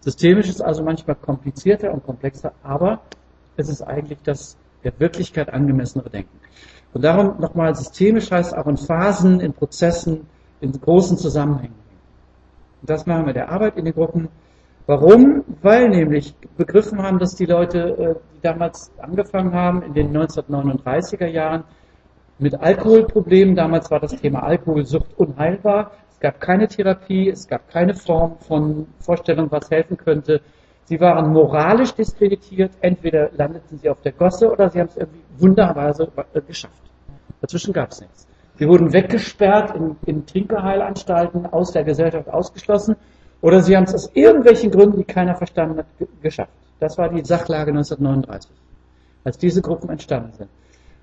Systemisch 0.03 0.49
ist 0.49 0.61
also 0.61 0.83
manchmal 0.83 1.15
komplizierter 1.15 1.93
und 1.93 2.03
komplexer, 2.03 2.51
aber 2.61 2.99
es 3.55 3.69
ist 3.69 3.81
eigentlich 3.81 4.19
das 4.23 4.57
der 4.83 4.91
Wirklichkeit 4.99 5.53
angemessenere 5.53 6.09
Denken. 6.09 6.37
Und 6.93 7.05
darum 7.05 7.39
nochmal, 7.39 7.73
systemisch 7.73 8.29
heißt 8.29 8.53
auch 8.53 8.67
in 8.67 8.75
Phasen, 8.75 9.39
in 9.39 9.53
Prozessen, 9.53 10.27
in 10.59 10.73
großen 10.73 11.17
Zusammenhängen. 11.17 11.75
Und 12.81 12.89
das 12.89 13.05
machen 13.05 13.27
wir 13.27 13.33
der 13.33 13.49
Arbeit 13.49 13.77
in 13.77 13.85
den 13.85 13.93
Gruppen. 13.93 14.27
Warum? 14.87 15.45
Weil 15.61 15.87
nämlich 15.87 16.35
begriffen 16.57 17.01
haben, 17.01 17.17
dass 17.17 17.35
die 17.35 17.45
Leute, 17.45 17.79
äh, 17.79 18.15
die 18.35 18.41
damals 18.41 18.91
angefangen 18.97 19.53
haben, 19.53 19.83
in 19.83 19.93
den 19.93 20.17
1939er 20.17 21.27
Jahren, 21.27 21.63
mit 22.39 22.59
Alkoholproblemen, 22.59 23.55
damals 23.55 23.89
war 23.89 24.01
das 24.01 24.17
Thema 24.17 24.43
Alkoholsucht 24.43 25.17
unheilbar, 25.17 25.91
gab 26.23 26.39
keine 26.39 26.69
Therapie, 26.69 27.29
es 27.29 27.47
gab 27.47 27.69
keine 27.69 27.93
Form 27.93 28.37
von 28.39 28.87
Vorstellung, 28.99 29.51
was 29.51 29.69
helfen 29.69 29.97
könnte. 29.97 30.41
Sie 30.85 30.99
waren 30.99 31.33
moralisch 31.33 31.93
diskreditiert, 31.93 32.71
entweder 32.79 33.29
landeten 33.33 33.77
sie 33.77 33.89
auf 33.89 34.01
der 34.01 34.13
Gosse 34.13 34.49
oder 34.49 34.69
sie 34.69 34.79
haben 34.79 34.87
es 34.87 34.95
irgendwie 34.95 35.21
wunderweise 35.37 36.09
äh, 36.33 36.41
geschafft. 36.41 36.81
Dazwischen 37.41 37.73
gab 37.73 37.91
es 37.91 37.99
nichts. 37.99 38.25
Sie 38.55 38.67
wurden 38.67 38.93
weggesperrt 38.93 39.75
in, 39.75 39.97
in 40.05 40.25
Trinkerheilanstalten, 40.25 41.45
aus 41.47 41.71
der 41.71 41.83
Gesellschaft 41.83 42.29
ausgeschlossen 42.29 42.95
oder 43.41 43.61
sie 43.61 43.75
haben 43.75 43.83
es 43.83 43.93
aus 43.93 44.09
irgendwelchen 44.13 44.71
Gründen, 44.71 44.97
die 44.99 45.03
keiner 45.03 45.35
verstanden 45.35 45.79
hat, 45.79 45.87
geschafft. 46.21 46.53
Das 46.79 46.97
war 46.97 47.09
die 47.09 47.23
Sachlage 47.25 47.71
1939, 47.71 48.49
als 49.25 49.37
diese 49.37 49.61
Gruppen 49.61 49.89
entstanden 49.89 50.31
sind. 50.31 50.49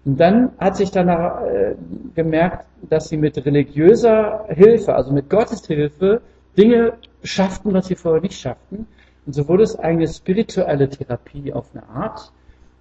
Und 0.04 0.18
dann 0.18 0.52
hat 0.58 0.76
sich 0.76 0.90
danach 0.90 1.42
äh, 1.42 1.74
gemerkt, 2.14 2.66
dass 2.88 3.08
sie 3.08 3.16
mit 3.16 3.44
religiöser 3.44 4.46
Hilfe, 4.48 4.94
also 4.94 5.12
mit 5.12 5.28
Gottes 5.28 5.66
Hilfe, 5.66 6.22
Dinge 6.56 6.94
schafften, 7.22 7.72
was 7.74 7.86
sie 7.86 7.94
vorher 7.96 8.22
nicht 8.22 8.38
schafften. 8.40 8.86
Und 9.26 9.34
so 9.34 9.46
wurde 9.46 9.62
es 9.62 9.76
eine 9.76 10.08
spirituelle 10.08 10.88
Therapie 10.88 11.52
auf 11.52 11.66
eine 11.74 11.86
Art. 11.88 12.32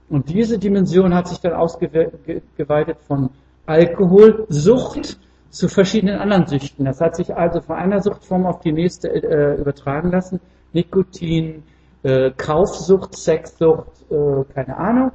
Und 0.09 0.29
diese 0.29 0.57
Dimension 0.57 1.13
hat 1.13 1.27
sich 1.27 1.39
dann 1.39 1.53
ausgeweitet 1.53 2.97
von 3.07 3.29
Alkoholsucht 3.65 5.19
zu 5.49 5.67
verschiedenen 5.67 6.19
anderen 6.19 6.47
Süchten. 6.47 6.85
Das 6.85 7.01
hat 7.01 7.15
sich 7.15 7.35
also 7.35 7.61
von 7.61 7.75
einer 7.75 8.01
Suchtform 8.01 8.45
auf 8.45 8.61
die 8.61 8.71
nächste 8.71 9.09
äh, 9.09 9.59
übertragen 9.59 10.11
lassen. 10.11 10.39
Nikotin, 10.73 11.63
äh, 12.03 12.31
Kaufsucht, 12.31 13.15
Sexsucht, 13.15 13.87
äh, 14.09 14.43
keine 14.53 14.77
Ahnung, 14.77 15.11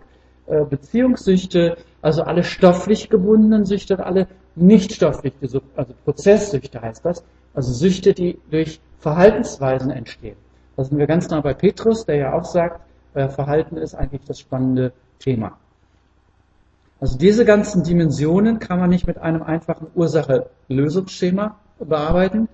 äh, 0.46 0.64
Beziehungssüchte, 0.64 1.76
also 2.04 2.23
alle 2.23 2.44
stofflich 2.44 3.08
gebundenen 3.08 3.64
Süchte 3.64 3.96
und 3.96 4.02
alle 4.02 4.28
nicht 4.56 4.92
stofflich 4.92 5.32
also 5.40 5.94
Prozesssüchte 6.04 6.82
heißt 6.82 7.02
das, 7.02 7.25
also 7.54 7.73
Süchte, 7.73 8.12
die 8.12 8.38
durch 8.50 8.78
Verhaltensweisen 8.99 9.90
entstehen. 9.90 10.37
Da 10.76 10.84
sind 10.84 10.99
wir 10.99 11.06
ganz 11.06 11.30
nah 11.30 11.40
bei 11.40 11.54
Petrus, 11.54 12.04
der 12.04 12.16
ja 12.16 12.32
auch 12.34 12.44
sagt, 12.44 12.82
äh, 13.14 13.28
Verhalten 13.28 13.78
ist 13.78 13.94
eigentlich 13.94 14.23
das 14.26 14.38
spannende 14.38 14.92
Thema. 15.18 15.56
Also 17.00 17.16
diese 17.16 17.46
ganzen 17.46 17.82
Dimensionen 17.82 18.58
kann 18.58 18.80
man 18.80 18.90
nicht 18.90 19.06
mit 19.06 19.16
einem 19.16 19.42
einfachen 19.42 19.87
Ursache-Lösungsschema 19.94 21.56
bearbeiten. 21.78 22.49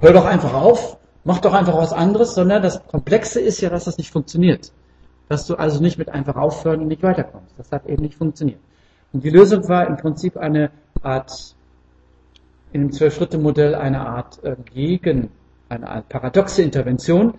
Hör 0.00 0.12
doch 0.12 0.24
einfach 0.24 0.54
auf, 0.54 0.98
mach 1.22 1.38
doch 1.38 1.54
einfach 1.54 1.76
was 1.76 1.92
anderes, 1.92 2.34
sondern 2.34 2.62
das 2.62 2.84
Komplexe 2.88 3.40
ist 3.40 3.60
ja, 3.60 3.70
dass 3.70 3.84
das 3.84 3.96
nicht 3.96 4.10
funktioniert. 4.10 4.72
Dass 5.28 5.46
du 5.46 5.54
also 5.54 5.80
nicht 5.80 5.98
mit 5.98 6.08
einfach 6.08 6.34
aufhören 6.34 6.80
und 6.80 6.88
nicht 6.88 7.04
weiterkommst. 7.04 7.54
Das 7.56 7.70
hat 7.70 7.86
eben 7.86 8.02
nicht 8.02 8.16
funktioniert. 8.16 8.58
Und 9.12 9.24
die 9.24 9.30
Lösung 9.30 9.68
war 9.68 9.86
im 9.86 9.96
Prinzip 9.96 10.36
eine 10.36 10.70
Art, 11.02 11.54
in 12.72 12.82
dem 12.82 12.92
Zwölf-Schritte-Modell 12.92 13.74
eine 13.74 14.00
Art 14.00 14.42
äh, 14.44 14.56
Gegen, 14.72 15.30
eine 15.68 15.88
Art 15.88 16.08
paradoxe 16.08 16.62
Intervention, 16.62 17.34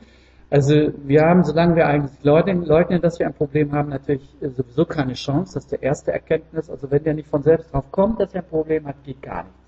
also 0.52 0.74
wir 1.04 1.22
haben, 1.22 1.44
solange 1.44 1.76
wir 1.76 1.86
eigentlich 1.86 2.24
leugnen, 2.24 2.66
leugnen, 2.66 3.02
dass 3.02 3.20
wir 3.20 3.28
ein 3.28 3.34
Problem 3.34 3.72
haben, 3.72 3.90
natürlich 3.90 4.28
sowieso 4.42 4.84
keine 4.84 5.14
Chance. 5.14 5.54
Das 5.54 5.66
ist 5.66 5.72
der 5.72 5.84
erste 5.84 6.12
Erkenntnis. 6.12 6.70
Also 6.72 6.90
wenn 6.90 7.04
der 7.04 7.14
nicht 7.14 7.28
von 7.28 7.44
selbst 7.44 7.72
drauf 7.72 7.86
kommt, 7.92 8.20
dass 8.20 8.34
er 8.34 8.42
ein 8.42 8.48
Problem 8.48 8.88
hat, 8.88 8.96
geht 9.04 9.22
gar 9.22 9.44
nichts. 9.44 9.60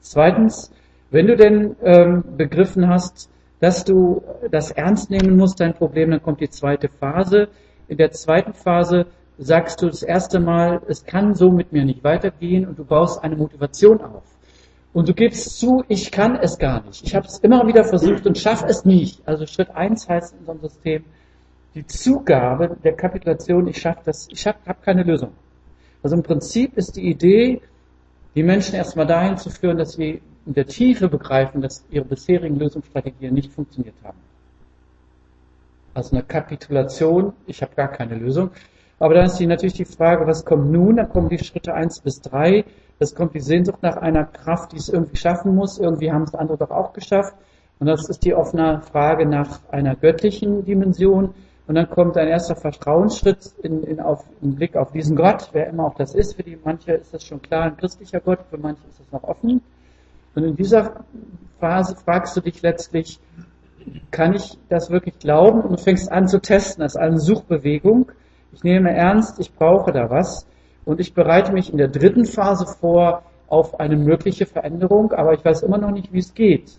Zweitens, 0.00 0.72
wenn 1.12 1.28
du 1.28 1.36
denn 1.36 1.76
ähm, 1.84 2.24
begriffen 2.36 2.88
hast, 2.88 3.30
dass 3.60 3.84
du 3.84 4.24
das 4.50 4.72
ernst 4.72 5.08
nehmen 5.10 5.36
musst, 5.36 5.60
dein 5.60 5.74
Problem, 5.74 6.10
dann 6.10 6.22
kommt 6.22 6.40
die 6.40 6.50
zweite 6.50 6.88
Phase. 6.88 7.48
In 7.86 7.96
der 7.96 8.10
zweiten 8.10 8.54
Phase 8.54 9.06
sagst 9.38 9.82
du 9.82 9.86
das 9.86 10.02
erste 10.02 10.40
Mal, 10.40 10.82
es 10.88 11.04
kann 11.04 11.34
so 11.34 11.50
mit 11.50 11.72
mir 11.72 11.84
nicht 11.84 12.04
weitergehen 12.04 12.66
und 12.66 12.78
du 12.78 12.84
baust 12.84 13.22
eine 13.22 13.36
Motivation 13.36 14.00
auf. 14.00 14.24
Und 14.92 15.08
du 15.08 15.14
gibst 15.14 15.58
zu, 15.58 15.82
ich 15.88 16.10
kann 16.10 16.36
es 16.36 16.58
gar 16.58 16.82
nicht. 16.84 17.02
Ich 17.06 17.14
habe 17.14 17.26
es 17.26 17.38
immer 17.38 17.66
wieder 17.66 17.84
versucht 17.84 18.26
und 18.26 18.36
schaffe 18.36 18.66
es 18.66 18.84
nicht. 18.84 19.26
Also 19.26 19.46
Schritt 19.46 19.70
eins 19.70 20.08
heißt 20.08 20.34
in 20.34 20.40
unserem 20.40 20.60
System 20.60 21.04
die 21.74 21.86
Zugabe 21.86 22.76
der 22.84 22.92
Kapitulation, 22.94 23.66
ich 23.66 23.80
schaffe 23.80 24.02
das, 24.04 24.28
ich 24.30 24.46
habe 24.46 24.58
hab 24.66 24.82
keine 24.82 25.02
Lösung. 25.02 25.32
Also 26.02 26.16
im 26.16 26.22
Prinzip 26.22 26.76
ist 26.76 26.96
die 26.96 27.08
Idee, 27.08 27.62
die 28.34 28.42
Menschen 28.42 28.74
erstmal 28.74 29.06
dahin 29.06 29.38
zu 29.38 29.50
führen, 29.50 29.78
dass 29.78 29.92
sie 29.92 30.20
in 30.44 30.54
der 30.54 30.66
Tiefe 30.66 31.08
begreifen, 31.08 31.62
dass 31.62 31.84
ihre 31.90 32.04
bisherigen 32.04 32.58
Lösungsstrategien 32.58 33.32
nicht 33.32 33.52
funktioniert 33.52 33.94
haben. 34.02 34.18
Also 35.94 36.16
eine 36.16 36.24
Kapitulation, 36.24 37.32
ich 37.46 37.62
habe 37.62 37.74
gar 37.74 37.88
keine 37.88 38.16
Lösung. 38.16 38.50
Aber 39.02 39.14
dann 39.14 39.26
ist 39.26 39.38
die, 39.38 39.48
natürlich 39.48 39.74
die 39.74 39.84
Frage, 39.84 40.28
was 40.28 40.44
kommt 40.44 40.70
nun? 40.70 40.94
Dann 40.94 41.08
kommen 41.08 41.28
die 41.28 41.42
Schritte 41.42 41.74
eins 41.74 41.98
bis 41.98 42.20
drei. 42.20 42.64
Es 43.00 43.16
kommt 43.16 43.34
die 43.34 43.40
Sehnsucht 43.40 43.82
nach 43.82 43.96
einer 43.96 44.24
Kraft, 44.24 44.70
die 44.70 44.76
es 44.76 44.88
irgendwie 44.88 45.16
schaffen 45.16 45.56
muss. 45.56 45.80
Irgendwie 45.80 46.12
haben 46.12 46.22
es 46.22 46.36
andere 46.36 46.56
doch 46.56 46.70
auch 46.70 46.92
geschafft. 46.92 47.34
Und 47.80 47.88
das 47.88 48.08
ist 48.08 48.24
die 48.24 48.32
offene 48.32 48.80
Frage 48.80 49.26
nach 49.26 49.58
einer 49.72 49.96
göttlichen 49.96 50.64
Dimension. 50.64 51.34
Und 51.66 51.74
dann 51.74 51.90
kommt 51.90 52.16
ein 52.16 52.28
erster 52.28 52.54
Vertrauensschritt 52.54 53.52
in, 53.64 53.82
in, 53.82 53.98
auf, 53.98 54.24
im 54.40 54.54
Blick 54.54 54.76
auf 54.76 54.92
diesen 54.92 55.16
Gott, 55.16 55.48
wer 55.50 55.66
immer 55.66 55.86
auch 55.86 55.96
das 55.96 56.14
ist. 56.14 56.36
Für 56.36 56.44
die 56.44 56.56
manche 56.62 56.92
ist 56.92 57.12
das 57.12 57.24
schon 57.24 57.42
klar, 57.42 57.64
ein 57.64 57.76
christlicher 57.76 58.20
Gott, 58.20 58.38
für 58.50 58.56
manche 58.56 58.86
ist 58.88 59.00
das 59.00 59.10
noch 59.10 59.24
offen. 59.24 59.62
Und 60.36 60.44
in 60.44 60.54
dieser 60.54 61.02
Phase 61.58 61.96
fragst 61.96 62.36
du 62.36 62.40
dich 62.40 62.62
letztlich, 62.62 63.18
kann 64.12 64.34
ich 64.34 64.56
das 64.68 64.90
wirklich 64.90 65.18
glauben? 65.18 65.62
Und 65.62 65.72
du 65.72 65.82
fängst 65.82 66.12
an 66.12 66.28
zu 66.28 66.40
testen, 66.40 66.82
das 66.82 66.94
ist 66.94 67.00
eine 67.00 67.18
Suchbewegung. 67.18 68.12
Ich 68.52 68.62
nehme 68.62 68.94
ernst, 68.94 69.40
ich 69.40 69.54
brauche 69.54 69.92
da 69.92 70.10
was. 70.10 70.46
Und 70.84 71.00
ich 71.00 71.14
bereite 71.14 71.52
mich 71.52 71.70
in 71.70 71.78
der 71.78 71.88
dritten 71.88 72.24
Phase 72.24 72.66
vor 72.66 73.22
auf 73.48 73.78
eine 73.78 73.96
mögliche 73.96 74.46
Veränderung, 74.46 75.12
aber 75.12 75.34
ich 75.34 75.44
weiß 75.44 75.62
immer 75.62 75.78
noch 75.78 75.90
nicht, 75.90 76.12
wie 76.12 76.18
es 76.18 76.34
geht. 76.34 76.78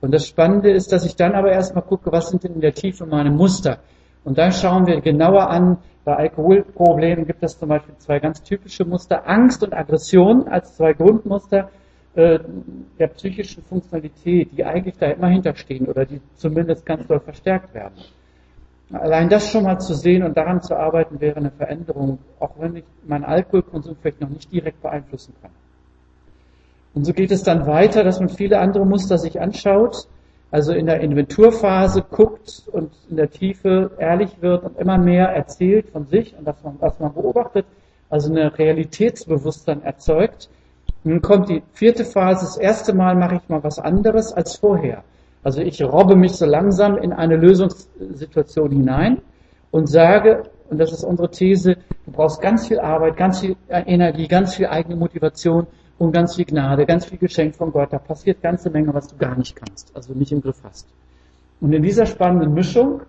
Und 0.00 0.12
das 0.12 0.26
Spannende 0.26 0.70
ist, 0.70 0.92
dass 0.92 1.04
ich 1.04 1.16
dann 1.16 1.34
aber 1.34 1.52
erstmal 1.52 1.84
gucke, 1.84 2.10
was 2.12 2.28
sind 2.28 2.44
denn 2.44 2.54
in 2.54 2.60
der 2.60 2.74
Tiefe 2.74 3.06
meine 3.06 3.30
Muster. 3.30 3.78
Und 4.24 4.38
dann 4.38 4.52
schauen 4.52 4.86
wir 4.86 5.00
genauer 5.00 5.48
an, 5.48 5.78
bei 6.04 6.16
Alkoholproblemen 6.16 7.26
gibt 7.26 7.42
es 7.42 7.58
zum 7.58 7.70
Beispiel 7.70 7.94
zwei 7.96 8.18
ganz 8.18 8.42
typische 8.42 8.84
Muster, 8.84 9.26
Angst 9.28 9.62
und 9.62 9.72
Aggression 9.72 10.48
als 10.48 10.76
zwei 10.76 10.92
Grundmuster 10.92 11.70
äh, 12.14 12.38
der 12.98 13.08
psychischen 13.08 13.62
Funktionalität, 13.62 14.50
die 14.52 14.64
eigentlich 14.64 14.96
da 14.98 15.06
immer 15.06 15.28
hinterstehen 15.28 15.86
oder 15.86 16.04
die 16.04 16.20
zumindest 16.36 16.84
ganz 16.84 17.06
doll 17.06 17.20
verstärkt 17.20 17.74
werden. 17.74 17.94
Allein 18.94 19.28
das 19.28 19.48
schon 19.48 19.64
mal 19.64 19.78
zu 19.78 19.94
sehen 19.94 20.22
und 20.22 20.36
daran 20.36 20.62
zu 20.62 20.76
arbeiten, 20.76 21.20
wäre 21.20 21.36
eine 21.36 21.50
Veränderung, 21.50 22.18
auch 22.38 22.52
wenn 22.58 22.76
ich 22.76 22.84
meinen 23.06 23.24
Alkoholkonsum 23.24 23.96
vielleicht 24.00 24.20
noch 24.20 24.28
nicht 24.28 24.52
direkt 24.52 24.82
beeinflussen 24.82 25.34
kann. 25.42 25.50
Und 26.94 27.04
so 27.04 27.12
geht 27.12 27.32
es 27.32 27.42
dann 27.42 27.66
weiter, 27.66 28.04
dass 28.04 28.20
man 28.20 28.28
viele 28.28 28.60
andere 28.60 28.86
Muster 28.86 29.18
sich 29.18 29.40
anschaut, 29.40 30.06
also 30.52 30.72
in 30.72 30.86
der 30.86 31.00
Inventurphase 31.00 32.02
guckt 32.02 32.62
und 32.70 32.92
in 33.10 33.16
der 33.16 33.30
Tiefe 33.30 33.90
ehrlich 33.98 34.40
wird 34.40 34.62
und 34.62 34.78
immer 34.78 34.98
mehr 34.98 35.26
erzählt 35.28 35.88
von 35.90 36.06
sich 36.06 36.36
und 36.38 36.44
das, 36.46 36.56
was 36.62 37.00
man 37.00 37.12
beobachtet, 37.12 37.66
also 38.08 38.30
eine 38.30 38.56
Realitätsbewusstsein 38.56 39.82
erzeugt. 39.82 40.48
Nun 41.02 41.20
kommt 41.20 41.48
die 41.48 41.62
vierte 41.72 42.04
Phase, 42.04 42.44
das 42.44 42.56
erste 42.56 42.94
Mal 42.94 43.16
mache 43.16 43.36
ich 43.36 43.48
mal 43.48 43.64
was 43.64 43.80
anderes 43.80 44.32
als 44.32 44.56
vorher. 44.56 45.02
Also 45.44 45.60
ich 45.60 45.82
robbe 45.82 46.16
mich 46.16 46.32
so 46.32 46.46
langsam 46.46 46.98
in 46.98 47.12
eine 47.12 47.36
Lösungssituation 47.36 48.70
hinein 48.70 49.22
und 49.70 49.86
sage, 49.88 50.44
und 50.70 50.78
das 50.78 50.92
ist 50.92 51.04
unsere 51.04 51.30
These, 51.30 51.76
du 52.06 52.10
brauchst 52.10 52.40
ganz 52.40 52.66
viel 52.66 52.80
Arbeit, 52.80 53.16
ganz 53.16 53.40
viel 53.40 53.54
Energie, 53.68 54.26
ganz 54.26 54.54
viel 54.54 54.66
eigene 54.66 54.96
Motivation 54.96 55.66
und 55.98 56.10
ganz 56.10 56.34
viel 56.34 56.46
Gnade, 56.46 56.86
ganz 56.86 57.04
viel 57.04 57.18
Geschenk 57.18 57.54
von 57.54 57.70
Gott. 57.70 57.92
Da 57.92 57.98
passiert 57.98 58.42
ganze 58.42 58.70
Menge, 58.70 58.92
was 58.92 59.06
du 59.06 59.16
gar 59.16 59.36
nicht 59.36 59.54
kannst, 59.54 59.94
also 59.94 60.12
nicht 60.14 60.32
im 60.32 60.40
Griff 60.40 60.60
hast. 60.64 60.88
Und 61.60 61.72
in 61.72 61.82
dieser 61.82 62.06
spannenden 62.06 62.52
Mischung 62.52 63.02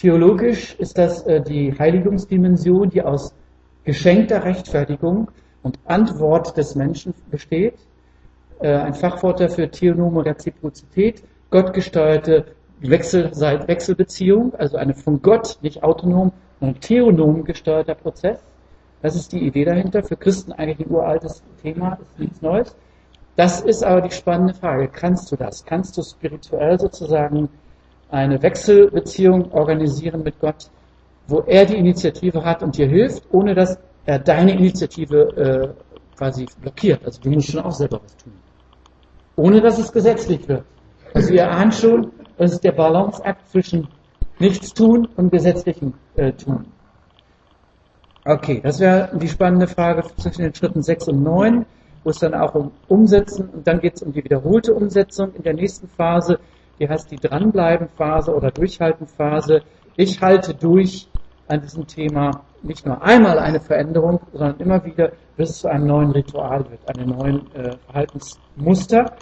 Theologisch 0.00 0.76
ist 0.76 0.96
das 0.96 1.26
äh, 1.26 1.42
die 1.42 1.78
Heiligungsdimension, 1.78 2.88
die 2.88 3.02
aus 3.02 3.34
geschenkter 3.84 4.42
Rechtfertigung 4.42 5.30
und 5.62 5.78
Antwort 5.84 6.56
des 6.56 6.74
Menschen 6.74 7.12
besteht. 7.30 7.74
Äh, 8.60 8.72
ein 8.72 8.94
Fachwort 8.94 9.40
dafür 9.40 9.70
Theonome 9.70 10.24
Reziprozität, 10.24 11.22
gottgesteuerte 11.50 12.46
Wechsel, 12.80 13.30
Wechselbeziehung, 13.32 14.54
also 14.54 14.76
eine 14.76 14.94
von 14.94 15.20
Gott 15.20 15.58
nicht 15.62 15.82
autonom, 15.82 16.32
sondern 16.60 16.80
theonom 16.80 17.44
gesteuerter 17.44 17.94
Prozess. 17.94 18.40
Das 19.02 19.16
ist 19.16 19.32
die 19.32 19.46
Idee 19.46 19.64
dahinter. 19.64 20.02
Für 20.02 20.16
Christen 20.16 20.52
eigentlich 20.52 20.86
ein 20.86 20.92
uraltes 20.92 21.42
Thema, 21.62 21.98
ist 22.00 22.18
nichts 22.18 22.42
Neues. 22.42 22.76
Das 23.36 23.60
ist 23.60 23.82
aber 23.82 24.02
die 24.02 24.10
spannende 24.10 24.54
Frage. 24.54 24.88
Kannst 24.88 25.32
du 25.32 25.36
das? 25.36 25.64
Kannst 25.64 25.96
du 25.96 26.02
spirituell 26.02 26.78
sozusagen 26.78 27.48
eine 28.10 28.42
Wechselbeziehung 28.42 29.52
organisieren 29.52 30.22
mit 30.22 30.38
Gott, 30.40 30.70
wo 31.28 31.40
er 31.40 31.64
die 31.64 31.76
Initiative 31.76 32.44
hat 32.44 32.62
und 32.62 32.76
dir 32.76 32.88
hilft, 32.88 33.22
ohne 33.30 33.54
dass 33.54 33.78
er 34.04 34.18
deine 34.18 34.52
Initiative 34.52 35.16
äh, 35.36 36.16
quasi 36.16 36.46
blockiert? 36.60 37.04
Also 37.04 37.20
du 37.22 37.30
musst 37.30 37.52
schon 37.52 37.60
auch 37.60 37.72
selber 37.72 38.00
was 38.02 38.16
tun. 38.16 38.32
Ohne 39.36 39.60
dass 39.60 39.78
es 39.78 39.92
gesetzlich 39.92 40.46
wird. 40.48 40.64
Also 41.14 41.32
ihr 41.32 41.50
ahnt 41.50 41.74
schon, 41.74 42.12
das 42.38 42.52
ist 42.52 42.64
der 42.64 42.72
Balanceakt 42.72 43.48
zwischen 43.48 43.88
Nichtstun 44.38 45.06
und 45.16 45.30
gesetzlichem 45.30 45.94
äh, 46.16 46.32
Tun. 46.32 46.66
Okay, 48.24 48.60
das 48.62 48.80
wäre 48.80 49.10
die 49.18 49.28
spannende 49.28 49.66
Frage 49.66 50.02
zwischen 50.16 50.42
den 50.42 50.54
Schritten 50.54 50.82
6 50.82 51.08
und 51.08 51.22
9, 51.22 51.66
wo 52.04 52.10
es 52.10 52.18
dann 52.18 52.34
auch 52.34 52.54
um 52.54 52.70
Umsetzen 52.88 53.48
und 53.48 53.66
dann 53.66 53.80
geht 53.80 53.96
es 53.96 54.02
um 54.02 54.12
die 54.12 54.24
wiederholte 54.24 54.74
Umsetzung 54.74 55.34
in 55.34 55.42
der 55.42 55.54
nächsten 55.54 55.88
Phase, 55.88 56.38
die 56.78 56.88
heißt 56.88 57.10
die 57.10 57.16
Dranbleiben-Phase 57.16 58.34
oder 58.34 58.50
Durchhalten-Phase. 58.50 59.62
Ich 59.96 60.20
halte 60.20 60.54
durch 60.54 61.08
an 61.48 61.60
diesem 61.60 61.86
Thema 61.86 62.42
nicht 62.62 62.86
nur 62.86 63.02
einmal 63.02 63.38
eine 63.38 63.60
Veränderung, 63.60 64.20
sondern 64.32 64.58
immer 64.58 64.84
wieder, 64.84 65.12
bis 65.36 65.50
es 65.50 65.58
zu 65.60 65.68
einem 65.68 65.86
neuen 65.86 66.10
Ritual 66.10 66.64
wird, 66.70 66.80
einem 66.88 67.10
neuen 67.10 67.54
äh, 67.54 67.76
Verhaltensmuster, 67.86 69.12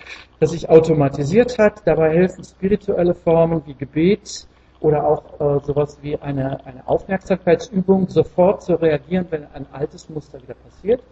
das 0.40 0.50
sich 0.50 0.68
automatisiert 0.68 1.59
hat. 1.59 1.83
Dabei 1.87 2.14
helfen 2.14 2.45
spirituelle 2.45 3.14
Formen 3.14 3.62
wie 3.66 3.75
Gebet, 3.75 4.49
oder 4.80 5.07
auch 5.07 5.40
äh, 5.40 5.61
sowas 5.64 5.99
wie 6.02 6.16
eine, 6.18 6.64
eine 6.64 6.87
Aufmerksamkeitsübung, 6.87 8.09
sofort 8.09 8.62
zu 8.62 8.75
reagieren, 8.75 9.26
wenn 9.30 9.47
ein 9.52 9.66
altes 9.73 10.09
Muster 10.09 10.40
wieder 10.40 10.54
passiert. 10.54 11.02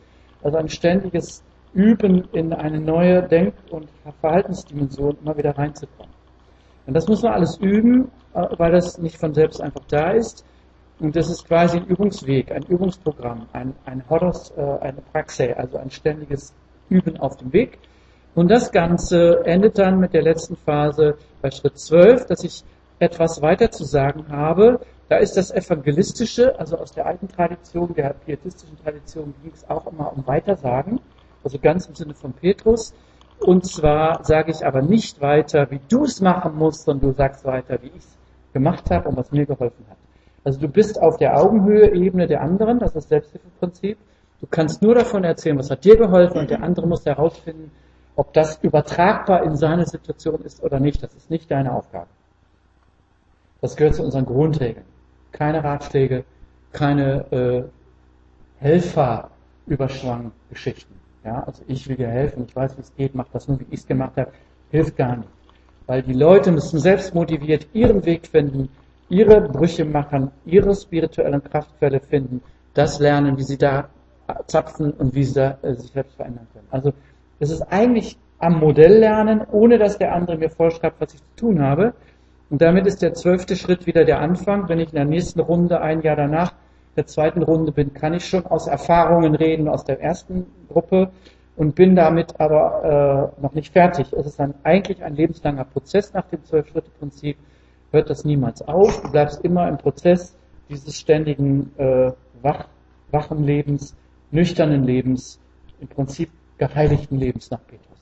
Also 0.42 0.58
ein 0.58 0.68
ständiges 0.68 1.42
Üben 1.74 2.28
in 2.32 2.52
eine 2.52 2.80
neue 2.80 3.22
Denk- 3.22 3.54
und 3.70 3.88
Verhaltensdimension 4.20 5.18
immer 5.20 5.36
wieder 5.36 5.56
reinzukommen. 5.56 6.12
Und 6.86 6.94
das 6.94 7.08
muss 7.08 7.22
man 7.22 7.32
alles 7.32 7.58
üben, 7.58 8.10
äh, 8.34 8.42
weil 8.56 8.72
das 8.72 8.98
nicht 8.98 9.18
von 9.18 9.34
selbst 9.34 9.60
einfach 9.60 9.84
da 9.88 10.12
ist. 10.12 10.44
Und 10.98 11.14
das 11.14 11.28
ist 11.28 11.46
quasi 11.46 11.76
ein 11.78 11.86
Übungsweg, 11.86 12.50
ein 12.52 12.62
Übungsprogramm, 12.62 13.46
ein, 13.52 13.74
ein 13.84 14.02
Horos, 14.08 14.52
äh, 14.56 14.60
eine 14.80 15.02
Praxe, 15.12 15.56
also 15.56 15.76
ein 15.76 15.90
ständiges 15.90 16.54
Üben 16.88 17.18
auf 17.18 17.36
dem 17.36 17.52
Weg. 17.52 17.78
Und 18.34 18.50
das 18.50 18.72
Ganze 18.72 19.44
endet 19.44 19.78
dann 19.78 19.98
mit 19.98 20.14
der 20.14 20.22
letzten 20.22 20.56
Phase 20.56 21.16
bei 21.42 21.50
Schritt 21.50 21.78
12, 21.78 22.26
dass 22.26 22.44
ich 22.44 22.64
etwas 22.98 23.42
weiter 23.42 23.70
zu 23.70 23.84
sagen 23.84 24.26
habe, 24.28 24.80
da 25.08 25.18
ist 25.18 25.36
das 25.36 25.50
Evangelistische, 25.52 26.58
also 26.58 26.78
aus 26.78 26.92
der 26.92 27.06
alten 27.06 27.28
Tradition, 27.28 27.94
der 27.94 28.14
pietistischen 28.14 28.76
Tradition 28.82 29.34
ging 29.42 29.52
es 29.54 29.68
auch 29.70 29.86
immer 29.86 30.12
um 30.16 30.26
Weitersagen, 30.26 31.00
also 31.44 31.58
ganz 31.58 31.86
im 31.86 31.94
Sinne 31.94 32.14
von 32.14 32.32
Petrus. 32.32 32.92
Und 33.38 33.66
zwar 33.66 34.24
sage 34.24 34.50
ich 34.50 34.66
aber 34.66 34.82
nicht 34.82 35.20
weiter, 35.20 35.70
wie 35.70 35.80
du 35.88 36.04
es 36.04 36.20
machen 36.20 36.56
musst, 36.56 36.84
sondern 36.84 37.10
du 37.10 37.16
sagst 37.16 37.44
weiter, 37.44 37.80
wie 37.82 37.88
ich 37.88 37.98
es 37.98 38.18
gemacht 38.52 38.90
habe 38.90 39.08
und 39.10 39.16
was 39.16 39.30
mir 39.30 39.46
geholfen 39.46 39.84
hat. 39.88 39.95
Also 40.46 40.60
du 40.60 40.68
bist 40.68 41.02
auf 41.02 41.16
der 41.16 41.36
Augenhöhe-Ebene 41.36 42.28
der 42.28 42.40
anderen, 42.40 42.78
das 42.78 42.90
ist 42.90 42.94
das 42.94 43.08
Selbsthilfeprinzip. 43.08 43.98
Du 44.40 44.46
kannst 44.48 44.80
nur 44.80 44.94
davon 44.94 45.24
erzählen, 45.24 45.58
was 45.58 45.72
hat 45.72 45.84
dir 45.84 45.96
geholfen 45.96 46.38
und 46.38 46.50
der 46.50 46.62
andere 46.62 46.86
muss 46.86 47.04
herausfinden, 47.04 47.72
ob 48.14 48.32
das 48.32 48.62
übertragbar 48.62 49.42
in 49.42 49.56
seine 49.56 49.86
Situation 49.86 50.42
ist 50.42 50.62
oder 50.62 50.78
nicht. 50.78 51.02
Das 51.02 51.12
ist 51.14 51.30
nicht 51.30 51.50
deine 51.50 51.72
Aufgabe. 51.72 52.06
Das 53.60 53.74
gehört 53.74 53.96
zu 53.96 54.04
unseren 54.04 54.24
Grundregeln. 54.24 54.86
Keine 55.32 55.64
Ratschläge, 55.64 56.22
keine 56.70 57.24
äh, 57.32 57.64
Helferüberschwang-Geschichten. 58.60 60.94
Ja, 61.24 61.42
also 61.42 61.64
ich 61.66 61.88
will 61.88 61.96
dir 61.96 62.06
helfen, 62.06 62.44
ich 62.46 62.54
weiß, 62.54 62.76
wie 62.76 62.82
es 62.82 62.94
geht, 62.94 63.16
mach 63.16 63.26
das 63.32 63.48
nur, 63.48 63.58
wie 63.58 63.66
ich 63.70 63.80
es 63.80 63.86
gemacht 63.88 64.16
habe, 64.16 64.30
hilft 64.70 64.96
gar 64.96 65.16
nicht. 65.16 65.28
Weil 65.86 66.04
die 66.04 66.12
Leute 66.12 66.52
müssen 66.52 66.78
selbst 66.78 67.16
motiviert 67.16 67.66
ihren 67.72 68.06
Weg 68.06 68.28
finden, 68.28 68.68
ihre 69.08 69.40
Brüche 69.40 69.84
machen, 69.84 70.30
ihre 70.44 70.74
spirituellen 70.74 71.42
Kraftquelle 71.42 72.00
finden, 72.00 72.42
das 72.74 72.98
lernen, 72.98 73.38
wie 73.38 73.42
sie 73.42 73.58
da 73.58 73.88
zapfen 74.46 74.90
und 74.92 75.14
wie 75.14 75.24
sie 75.24 75.34
da, 75.34 75.58
äh, 75.62 75.74
sich 75.74 75.92
selbst 75.92 76.16
verändern 76.16 76.46
können. 76.52 76.66
Also 76.70 76.92
es 77.38 77.50
ist 77.50 77.62
eigentlich 77.62 78.18
am 78.38 78.58
Modell 78.58 78.98
lernen, 78.98 79.42
ohne 79.50 79.78
dass 79.78 79.98
der 79.98 80.12
andere 80.12 80.36
mir 80.36 80.50
vorschreibt, 80.50 81.00
was 81.00 81.14
ich 81.14 81.20
zu 81.20 81.36
tun 81.36 81.62
habe, 81.62 81.94
und 82.48 82.62
damit 82.62 82.86
ist 82.86 83.02
der 83.02 83.14
zwölfte 83.14 83.56
Schritt 83.56 83.86
wieder 83.86 84.04
der 84.04 84.20
Anfang. 84.20 84.68
Wenn 84.68 84.78
ich 84.78 84.90
in 84.90 84.94
der 84.94 85.04
nächsten 85.04 85.40
Runde, 85.40 85.80
ein 85.80 86.02
Jahr 86.02 86.16
danach, 86.16 86.52
der 86.96 87.06
zweiten 87.06 87.42
Runde 87.42 87.72
bin, 87.72 87.92
kann 87.92 88.14
ich 88.14 88.26
schon 88.26 88.46
aus 88.46 88.68
Erfahrungen 88.68 89.34
reden 89.34 89.68
aus 89.68 89.84
der 89.84 90.00
ersten 90.00 90.46
Gruppe 90.68 91.10
und 91.56 91.74
bin 91.74 91.96
damit 91.96 92.38
aber 92.38 93.32
äh, 93.38 93.42
noch 93.42 93.52
nicht 93.54 93.72
fertig. 93.72 94.12
Es 94.12 94.26
ist 94.26 94.38
dann 94.38 94.54
eigentlich 94.62 95.02
ein 95.02 95.16
lebenslanger 95.16 95.64
Prozess 95.64 96.14
nach 96.14 96.26
dem 96.26 96.44
Zwölf-Schritte-Prinzip. 96.44 97.36
Hört 97.96 98.10
das 98.10 98.26
niemals 98.26 98.60
auf. 98.60 99.00
Du 99.00 99.10
bleibst 99.10 99.42
immer 99.42 99.66
im 99.70 99.78
Prozess 99.78 100.36
dieses 100.68 101.00
ständigen 101.00 101.72
äh, 101.78 102.12
wach, 102.42 102.66
wachen 103.10 103.42
Lebens, 103.42 103.94
nüchternen 104.30 104.84
Lebens, 104.84 105.40
im 105.80 105.88
Prinzip 105.88 106.28
geheiligten 106.58 107.16
Lebens 107.16 107.50
nach 107.50 107.60
Petrus. 107.66 107.98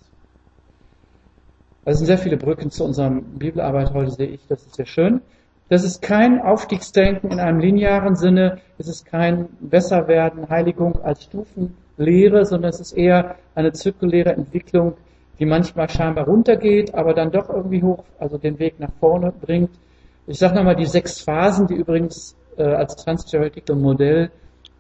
Also 1.85 1.99
sind 1.99 2.07
sehr 2.07 2.19
viele 2.19 2.37
Brücken 2.37 2.73
zu 2.73 2.85
unserer 2.85 3.09
Bibelarbeit 3.11 3.95
heute, 3.95 4.11
sehe 4.11 4.27
ich, 4.27 4.45
das 4.49 4.67
ist 4.67 4.75
sehr 4.75 4.87
schön. 4.87 5.21
Das 5.69 5.85
ist 5.85 6.03
kein 6.03 6.43
Aufstiegsdenken 6.43 7.31
in 7.31 7.39
einem 7.39 7.61
linearen 7.61 8.17
Sinne, 8.17 8.59
es 8.79 8.89
ist 8.89 9.07
kein 9.07 9.47
Besserwerden, 9.61 10.49
Heiligung 10.49 11.01
als 11.05 11.23
Stufenlehre, 11.23 12.45
sondern 12.47 12.71
es 12.71 12.81
ist 12.81 12.95
eher 12.95 13.37
eine 13.55 13.73
zirkuläre 13.73 14.33
Entwicklung, 14.33 14.95
die 15.39 15.47
manchmal 15.47 15.89
scheinbar 15.89 16.27
runtergeht, 16.27 16.95
aber 16.95 17.15
dann 17.15 17.31
doch 17.31 17.49
irgendwie 17.49 17.83
hoch, 17.83 18.05
also 18.19 18.39
den 18.39 18.59
Weg 18.59 18.79
nach 18.79 18.93
vorne 19.01 19.33
bringt. 19.33 19.71
Ich 20.27 20.39
sage 20.39 20.55
nochmal 20.55 20.77
die 20.77 20.87
sechs 20.87 21.21
Phasen, 21.21 21.67
die 21.67 21.75
übrigens 21.75 22.37
äh, 22.57 22.63
als 22.63 22.97
Trans-Theoretical 22.97 23.77
Modell 23.77 24.31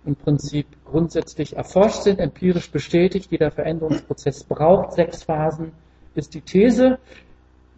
im 0.06 0.16
Prinzip 0.16 0.66
grundsätzlich 0.84 1.56
erforscht 1.56 2.02
sind, 2.02 2.20
empirisch 2.20 2.70
bestätigt. 2.70 3.30
Jeder 3.30 3.50
Veränderungsprozess 3.50 4.44
braucht 4.44 4.92
sechs 4.92 5.24
Phasen 5.24 5.72
ist 6.14 6.34
die 6.34 6.40
These. 6.40 6.98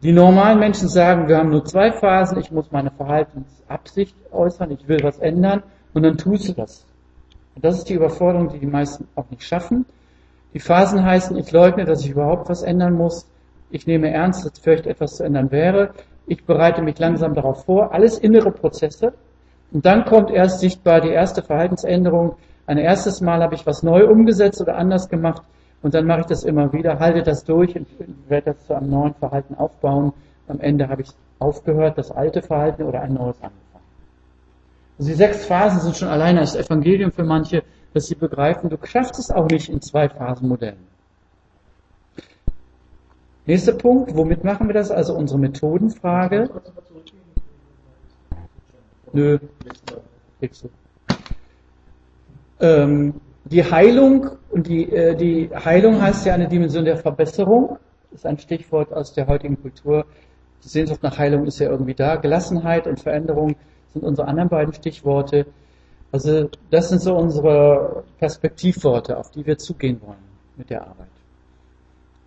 Die 0.02 0.12
normalen 0.12 0.58
Menschen 0.58 0.88
sagen, 0.88 1.28
wir 1.28 1.38
haben 1.38 1.50
nur 1.50 1.64
zwei 1.64 1.90
Phasen, 1.90 2.38
ich 2.38 2.50
muss 2.50 2.70
meine 2.70 2.90
Verhaltensabsicht 2.90 4.14
äußern, 4.30 4.70
ich 4.70 4.86
will 4.88 4.98
was 5.02 5.18
ändern 5.18 5.62
und 5.94 6.02
dann 6.02 6.18
tust 6.18 6.48
du 6.48 6.52
das. 6.52 6.84
Und 7.54 7.64
das 7.64 7.78
ist 7.78 7.88
die 7.88 7.94
Überforderung, 7.94 8.50
die 8.50 8.58
die 8.58 8.66
meisten 8.66 9.08
auch 9.14 9.30
nicht 9.30 9.42
schaffen. 9.42 9.86
Die 10.54 10.60
Phasen 10.60 11.04
heißen, 11.04 11.36
ich 11.36 11.50
leugne, 11.52 11.84
dass 11.84 12.04
ich 12.04 12.10
überhaupt 12.10 12.48
was 12.48 12.62
ändern 12.62 12.94
muss. 12.94 13.26
Ich 13.70 13.86
nehme 13.86 14.10
ernst, 14.10 14.44
dass 14.44 14.58
vielleicht 14.58 14.86
etwas 14.86 15.16
zu 15.16 15.24
ändern 15.24 15.50
wäre. 15.50 15.90
Ich 16.26 16.44
bereite 16.44 16.82
mich 16.82 16.98
langsam 16.98 17.34
darauf 17.34 17.64
vor. 17.64 17.92
Alles 17.92 18.18
innere 18.18 18.50
Prozesse. 18.50 19.12
Und 19.72 19.84
dann 19.84 20.04
kommt 20.04 20.30
erst 20.30 20.60
sichtbar 20.60 21.00
die 21.00 21.10
erste 21.10 21.42
Verhaltensänderung. 21.42 22.36
Ein 22.66 22.78
erstes 22.78 23.20
Mal 23.20 23.42
habe 23.42 23.54
ich 23.54 23.66
was 23.66 23.82
neu 23.82 24.08
umgesetzt 24.08 24.60
oder 24.60 24.76
anders 24.76 25.08
gemacht. 25.08 25.42
Und 25.82 25.94
dann 25.94 26.06
mache 26.06 26.20
ich 26.20 26.26
das 26.26 26.44
immer 26.44 26.72
wieder, 26.72 26.98
halte 26.98 27.22
das 27.22 27.44
durch 27.44 27.76
und 27.76 27.86
werde 28.28 28.52
das 28.52 28.66
zu 28.66 28.74
einem 28.74 28.90
neuen 28.90 29.14
Verhalten 29.14 29.54
aufbauen. 29.54 30.12
Am 30.48 30.60
Ende 30.60 30.88
habe 30.88 31.02
ich 31.02 31.10
aufgehört, 31.38 31.98
das 31.98 32.10
alte 32.10 32.42
Verhalten 32.42 32.82
oder 32.84 33.02
ein 33.02 33.14
neues 33.14 33.36
angefangen. 33.36 33.84
Also 34.98 35.10
die 35.10 35.16
sechs 35.16 35.44
Phasen 35.44 35.80
sind 35.80 35.96
schon 35.96 36.08
alleine 36.08 36.40
als 36.40 36.56
Evangelium 36.56 37.12
für 37.12 37.24
manche, 37.24 37.62
dass 37.96 38.08
sie 38.08 38.14
begreifen, 38.14 38.68
du 38.68 38.76
schaffst 38.84 39.18
es 39.18 39.30
auch 39.30 39.48
nicht 39.48 39.70
in 39.70 39.80
zwei 39.80 40.10
Phasenmodellen. 40.10 40.86
Nächster 43.46 43.72
Punkt, 43.72 44.14
womit 44.14 44.44
machen 44.44 44.66
wir 44.66 44.74
das? 44.74 44.90
Also 44.90 45.14
unsere 45.14 45.40
Methodenfrage. 45.40 46.50
Nö, 49.14 49.38
du. 50.40 50.68
Ähm, 52.60 53.14
die 53.46 53.64
Heilung 53.64 54.28
und 54.50 54.66
die, 54.66 54.92
äh, 54.92 55.14
die 55.14 55.48
Heilung 55.54 56.02
heißt 56.02 56.26
ja 56.26 56.34
eine 56.34 56.48
Dimension 56.48 56.84
der 56.84 56.98
Verbesserung. 56.98 57.78
Ist 58.12 58.26
ein 58.26 58.36
Stichwort 58.36 58.92
aus 58.92 59.14
der 59.14 59.26
heutigen 59.26 59.58
Kultur. 59.62 60.04
Die 60.62 60.68
Sehnsucht 60.68 61.02
nach 61.02 61.16
Heilung 61.16 61.46
ist 61.46 61.60
ja 61.60 61.70
irgendwie 61.70 61.94
da. 61.94 62.16
Gelassenheit 62.16 62.86
und 62.86 63.00
Veränderung 63.00 63.56
sind 63.94 64.04
unsere 64.04 64.28
anderen 64.28 64.50
beiden 64.50 64.74
Stichworte. 64.74 65.46
Also 66.16 66.48
das 66.70 66.88
sind 66.88 67.02
so 67.02 67.14
unsere 67.14 68.04
Perspektivworte, 68.18 69.18
auf 69.18 69.32
die 69.32 69.44
wir 69.44 69.58
zugehen 69.58 70.00
wollen 70.00 70.24
mit 70.56 70.70
der 70.70 70.80
Arbeit. 70.80 71.10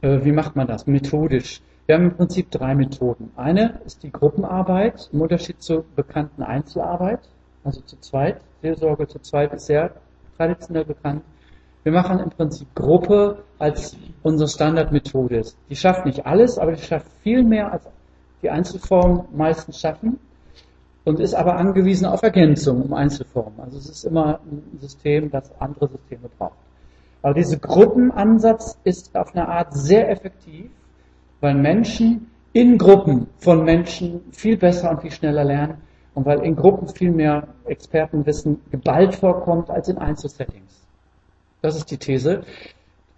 Äh, 0.01 0.23
wie 0.23 0.31
macht 0.31 0.55
man 0.55 0.67
das? 0.67 0.85
Methodisch. 0.85 1.59
Wir 1.87 1.95
haben 1.95 2.03
im 2.03 2.15
Prinzip 2.15 2.51
drei 2.51 2.75
Methoden. 2.75 3.31
Eine 3.35 3.79
ist 3.87 4.03
die 4.03 4.11
Gruppenarbeit 4.11 5.09
im 5.11 5.21
Unterschied 5.21 5.63
zur 5.63 5.85
bekannten 5.95 6.43
Einzelarbeit, 6.43 7.21
also 7.63 7.81
zu 7.81 7.99
zweit. 7.99 8.41
Seelsorge 8.61 9.07
zu 9.07 9.17
zweit 9.23 9.53
ist 9.55 9.65
sehr 9.65 9.89
traditionell 10.37 10.85
bekannt. 10.85 11.23
Wir 11.81 11.91
machen 11.91 12.19
im 12.19 12.29
Prinzip 12.29 12.67
Gruppe 12.75 13.39
als 13.57 13.97
unsere 14.21 14.49
Standardmethode. 14.49 15.43
Die 15.67 15.75
schafft 15.75 16.05
nicht 16.05 16.27
alles, 16.27 16.59
aber 16.59 16.73
die 16.73 16.83
schafft 16.83 17.07
viel 17.23 17.43
mehr 17.43 17.71
als 17.71 17.87
die 18.43 18.51
Einzelformen 18.51 19.23
meistens 19.35 19.79
schaffen 19.79 20.19
und 21.09 21.19
ist 21.19 21.33
aber 21.33 21.55
angewiesen 21.55 22.05
auf 22.05 22.21
Ergänzung 22.21 22.83
um 22.83 22.93
Einzelformen. 22.93 23.59
Also 23.59 23.79
es 23.79 23.89
ist 23.89 24.03
immer 24.05 24.39
ein 24.45 24.79
System, 24.79 25.31
das 25.31 25.51
andere 25.59 25.87
Systeme 25.87 26.29
braucht. 26.37 26.53
Aber 27.23 27.33
dieser 27.33 27.57
Gruppenansatz 27.57 28.77
ist 28.83 29.15
auf 29.17 29.35
eine 29.35 29.47
Art 29.47 29.73
sehr 29.73 30.09
effektiv, 30.09 30.69
weil 31.41 31.55
Menschen 31.55 32.27
in 32.53 32.77
Gruppen 32.77 33.27
von 33.39 33.63
Menschen 33.63 34.21
viel 34.31 34.55
besser 34.55 34.91
und 34.91 35.01
viel 35.01 35.11
schneller 35.11 35.43
lernen 35.43 35.77
und 36.13 36.27
weil 36.27 36.41
in 36.41 36.55
Gruppen 36.55 36.87
viel 36.87 37.11
mehr 37.11 37.47
Expertenwissen 37.65 38.61
geballt 38.69 39.15
vorkommt 39.15 39.71
als 39.71 39.89
in 39.89 39.97
Einzelsettings. 39.97 40.85
Das 41.61 41.75
ist 41.75 41.89
die 41.89 41.97
These. 41.97 42.43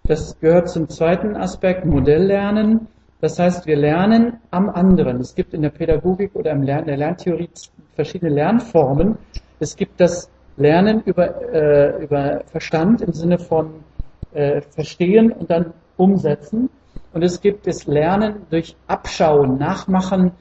Das 0.04 0.40
gehört 0.40 0.70
zum 0.70 0.88
zweiten 0.88 1.36
Aspekt, 1.36 1.84
Modelllernen. 1.84 2.88
Das 3.22 3.38
heißt, 3.38 3.66
wir 3.66 3.76
lernen 3.76 4.40
am 4.50 4.68
anderen. 4.68 5.20
Es 5.20 5.36
gibt 5.36 5.54
in 5.54 5.62
der 5.62 5.70
Pädagogik 5.70 6.34
oder 6.34 6.50
in 6.50 6.66
der 6.66 6.84
Lerntheorie 6.84 7.48
verschiedene 7.94 8.32
Lernformen. 8.32 9.16
Es 9.60 9.76
gibt 9.76 10.00
das 10.00 10.28
Lernen 10.56 11.02
über, 11.04 11.40
äh, 11.54 12.02
über 12.02 12.42
Verstand 12.46 13.00
im 13.00 13.12
Sinne 13.12 13.38
von 13.38 13.84
äh, 14.32 14.60
Verstehen 14.60 15.30
und 15.30 15.48
dann 15.48 15.72
Umsetzen. 15.96 16.68
Und 17.12 17.22
es 17.22 17.40
gibt 17.40 17.68
das 17.68 17.86
Lernen 17.86 18.42
durch 18.50 18.74
Abschauen, 18.88 19.56
Nachmachen, 19.56 20.32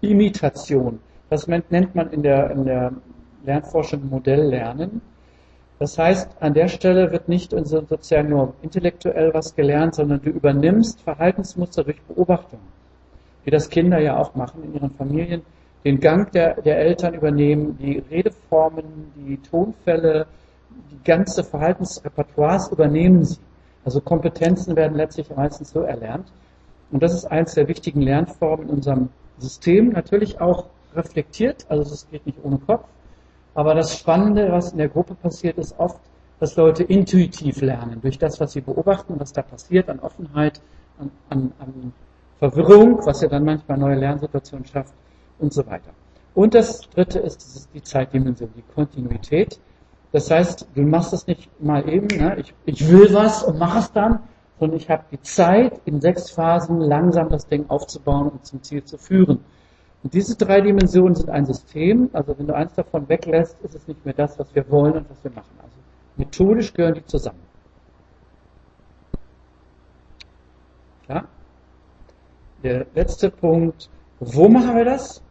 Imitation. 0.00 0.98
Das 1.28 1.46
nennt 1.46 1.94
man 1.94 2.10
in 2.10 2.22
der, 2.22 2.52
in 2.52 2.64
der 2.64 2.92
Lernforschung 3.44 4.08
Modelllernen. 4.08 5.02
Das 5.80 5.96
heißt, 5.96 6.36
an 6.40 6.52
der 6.52 6.68
Stelle 6.68 7.10
wird 7.10 7.30
nicht 7.30 7.52
sozusagen 7.52 8.28
nur 8.28 8.52
intellektuell 8.60 9.32
was 9.32 9.56
gelernt, 9.56 9.94
sondern 9.94 10.20
du 10.20 10.28
übernimmst 10.28 11.00
Verhaltensmuster 11.00 11.84
durch 11.84 12.02
Beobachtung. 12.02 12.60
Wie 13.44 13.50
das 13.50 13.70
Kinder 13.70 13.98
ja 13.98 14.18
auch 14.18 14.34
machen 14.34 14.62
in 14.62 14.74
ihren 14.74 14.90
Familien. 14.90 15.40
Den 15.82 15.98
Gang 15.98 16.30
der, 16.32 16.60
der 16.60 16.76
Eltern 16.76 17.14
übernehmen, 17.14 17.78
die 17.78 18.02
Redeformen, 18.10 18.84
die 19.16 19.38
Tonfälle, 19.38 20.26
die 20.90 21.02
ganze 21.02 21.42
Verhaltensrepertoires 21.42 22.70
übernehmen 22.70 23.24
sie. 23.24 23.38
Also 23.82 24.02
Kompetenzen 24.02 24.76
werden 24.76 24.98
letztlich 24.98 25.34
meistens 25.34 25.70
so 25.70 25.80
erlernt. 25.80 26.30
Und 26.90 27.02
das 27.02 27.14
ist 27.14 27.24
eines 27.24 27.54
der 27.54 27.68
wichtigen 27.68 28.02
Lernformen 28.02 28.68
in 28.68 28.74
unserem 28.74 29.08
System. 29.38 29.88
Natürlich 29.88 30.42
auch 30.42 30.66
reflektiert, 30.94 31.64
also 31.70 31.94
es 31.94 32.06
geht 32.10 32.26
nicht 32.26 32.36
ohne 32.44 32.58
Kopf. 32.58 32.84
Aber 33.54 33.74
das 33.74 33.98
Spannende, 33.98 34.50
was 34.52 34.72
in 34.72 34.78
der 34.78 34.88
Gruppe 34.88 35.14
passiert, 35.14 35.58
ist 35.58 35.78
oft, 35.78 36.00
dass 36.38 36.56
Leute 36.56 36.84
intuitiv 36.84 37.60
lernen, 37.60 38.00
durch 38.00 38.18
das, 38.18 38.40
was 38.40 38.52
sie 38.52 38.60
beobachten, 38.60 39.18
was 39.18 39.32
da 39.32 39.42
passiert, 39.42 39.88
an 39.90 40.00
Offenheit, 40.00 40.60
an, 40.98 41.10
an, 41.28 41.52
an 41.58 41.92
Verwirrung, 42.38 43.04
was 43.04 43.20
ja 43.20 43.28
dann 43.28 43.44
manchmal 43.44 43.76
neue 43.76 43.96
Lernsituationen 43.96 44.64
schafft 44.64 44.94
und 45.38 45.52
so 45.52 45.66
weiter. 45.66 45.90
Und 46.34 46.54
das 46.54 46.80
dritte 46.90 47.18
ist, 47.18 47.42
das 47.42 47.56
ist 47.56 47.74
die 47.74 47.82
Zeitdimension, 47.82 48.50
die 48.56 48.64
Kontinuität. 48.74 49.60
Das 50.12 50.30
heißt, 50.30 50.68
du 50.74 50.82
machst 50.82 51.12
es 51.12 51.26
nicht 51.26 51.50
mal 51.60 51.86
eben, 51.88 52.06
ne? 52.06 52.36
ich, 52.38 52.54
ich 52.64 52.88
will 52.88 53.12
was 53.12 53.42
und 53.42 53.58
mach 53.58 53.78
es 53.78 53.92
dann, 53.92 54.20
sondern 54.58 54.78
ich 54.78 54.88
habe 54.88 55.04
die 55.10 55.20
Zeit, 55.20 55.80
in 55.84 56.00
sechs 56.00 56.30
Phasen 56.30 56.80
langsam 56.80 57.28
das 57.28 57.46
Ding 57.46 57.68
aufzubauen 57.68 58.28
und 58.28 58.46
zum 58.46 58.62
Ziel 58.62 58.84
zu 58.84 58.98
führen. 58.98 59.44
Und 60.02 60.14
diese 60.14 60.36
drei 60.36 60.60
Dimensionen 60.60 61.14
sind 61.14 61.28
ein 61.28 61.44
System, 61.44 62.08
also 62.12 62.38
wenn 62.38 62.46
du 62.46 62.54
eins 62.54 62.74
davon 62.74 63.08
weglässt, 63.08 63.56
ist 63.62 63.74
es 63.74 63.86
nicht 63.86 64.04
mehr 64.04 64.14
das, 64.14 64.38
was 64.38 64.54
wir 64.54 64.68
wollen 64.70 64.94
und 64.94 65.10
was 65.10 65.22
wir 65.22 65.30
machen. 65.32 65.54
Also 65.58 65.76
methodisch 66.16 66.72
gehören 66.72 66.94
die 66.94 67.04
zusammen. 67.04 67.40
Ja? 71.08 71.24
Der 72.62 72.86
letzte 72.94 73.30
Punkt, 73.30 73.90
wo 74.20 74.48
machen 74.48 74.76
wir 74.76 74.84
das? 74.84 75.22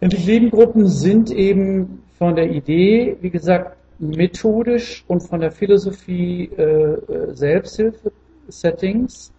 Endlich 0.00 0.26
Lebengruppen 0.26 0.86
sind 0.88 1.30
eben 1.30 2.02
von 2.18 2.34
der 2.34 2.50
Idee, 2.50 3.16
wie 3.20 3.30
gesagt, 3.30 3.76
methodisch 3.98 5.04
und 5.06 5.20
von 5.20 5.40
der 5.40 5.52
Philosophie 5.52 6.50
äh, 6.56 6.62
äh, 6.62 7.34
Selbsthilfe-Settings, 7.34 9.32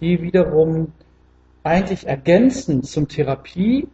die 0.00 0.20
wiederum 0.22 0.92
eigentlich 1.66 2.06
ergänzend 2.06 2.86
zum 2.86 3.08
Therapie 3.08 3.88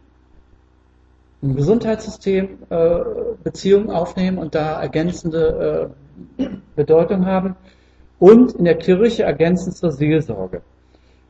im 1.41 1.55
Gesundheitssystem 1.55 2.59
äh, 2.69 2.99
Beziehungen 3.43 3.89
aufnehmen 3.89 4.37
und 4.37 4.55
da 4.55 4.79
ergänzende 4.79 5.91
äh, 6.37 6.47
Bedeutung 6.75 7.25
haben 7.25 7.55
und 8.19 8.53
in 8.53 8.65
der 8.65 8.77
Kirche 8.77 9.23
ergänzend 9.23 9.75
zur 9.75 9.91
Seelsorge. 9.91 10.61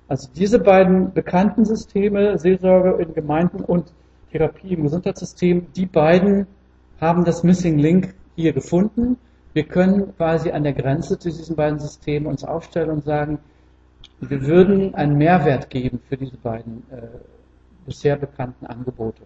Also 0.08 0.30
diese 0.36 0.60
beiden 0.60 1.14
bekannten 1.14 1.66
Systeme, 1.66 2.38
Seelsorge 2.38 3.02
in 3.02 3.14
Gemeinden 3.14 3.64
und 3.64 3.94
Therapie 4.32 4.74
im 4.74 4.84
Gesundheitssystem, 4.84 5.68
die 5.74 5.86
beiden 5.86 6.46
haben 7.00 7.24
das 7.24 7.44
Missing 7.44 7.80
Link 7.80 8.14
hier 8.36 8.52
gefunden. 8.52 9.18
Wir 9.54 9.64
können 9.64 10.16
quasi 10.18 10.52
an 10.52 10.64
der 10.64 10.74
Grenze 10.74 11.18
zu 11.18 11.30
diesen 11.30 11.56
beiden 11.56 11.80
Systemen 11.80 12.28
uns 12.28 12.44
aufstellen 12.44 12.90
und 12.90 13.06
sagen, 13.06 13.40
wir 14.30 14.46
würden 14.46 14.96
einen 14.96 15.18
Mehrwert 15.18 15.70
geben 15.70 16.00
für 16.08 16.18
diese 16.18 16.38
beiden 16.38 16.84
äh, 16.92 17.02
bisher 17.86 18.16
bekannten 18.16 18.66
Angebote. 18.66 19.22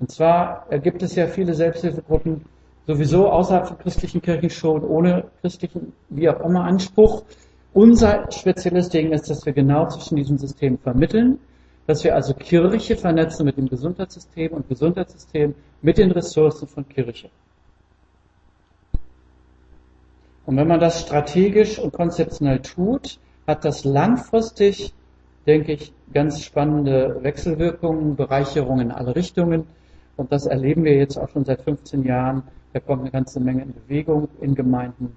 Und 0.00 0.10
zwar 0.10 0.66
gibt 0.82 1.02
es 1.02 1.14
ja 1.14 1.26
viele 1.26 1.54
Selbsthilfegruppen 1.54 2.44
sowieso 2.86 3.30
außerhalb 3.30 3.68
von 3.68 3.78
christlichen 3.78 4.20
Kirchen 4.20 4.50
schon, 4.50 4.84
ohne 4.84 5.24
christlichen, 5.40 5.92
wie 6.10 6.28
auch 6.28 6.40
immer, 6.40 6.64
Anspruch. 6.64 7.24
Unser 7.72 8.30
spezielles 8.30 8.88
Ding 8.88 9.12
ist, 9.12 9.30
dass 9.30 9.46
wir 9.46 9.52
genau 9.52 9.88
zwischen 9.88 10.16
diesen 10.16 10.38
Systemen 10.38 10.78
vermitteln 10.78 11.38
dass 11.86 12.04
wir 12.04 12.14
also 12.14 12.34
Kirche 12.34 12.96
vernetzen 12.96 13.44
mit 13.44 13.56
dem 13.56 13.68
Gesundheitssystem 13.68 14.52
und 14.52 14.68
Gesundheitssystem 14.68 15.54
mit 15.82 15.98
den 15.98 16.10
Ressourcen 16.10 16.66
von 16.66 16.88
Kirche. 16.88 17.28
Und 20.46 20.56
wenn 20.56 20.68
man 20.68 20.80
das 20.80 21.00
strategisch 21.00 21.78
und 21.78 21.92
konzeptionell 21.92 22.60
tut, 22.60 23.18
hat 23.46 23.64
das 23.64 23.84
langfristig, 23.84 24.92
denke 25.46 25.72
ich, 25.72 25.92
ganz 26.12 26.42
spannende 26.42 27.18
Wechselwirkungen, 27.22 28.16
Bereicherungen 28.16 28.86
in 28.86 28.92
alle 28.92 29.14
Richtungen. 29.14 29.66
Und 30.16 30.32
das 30.32 30.46
erleben 30.46 30.84
wir 30.84 30.96
jetzt 30.96 31.18
auch 31.18 31.28
schon 31.28 31.44
seit 31.44 31.62
15 31.62 32.04
Jahren. 32.04 32.44
Da 32.72 32.80
kommt 32.80 33.02
eine 33.02 33.10
ganze 33.10 33.40
Menge 33.40 33.62
in 33.62 33.72
Bewegung 33.72 34.28
in 34.40 34.54
Gemeinden, 34.54 35.16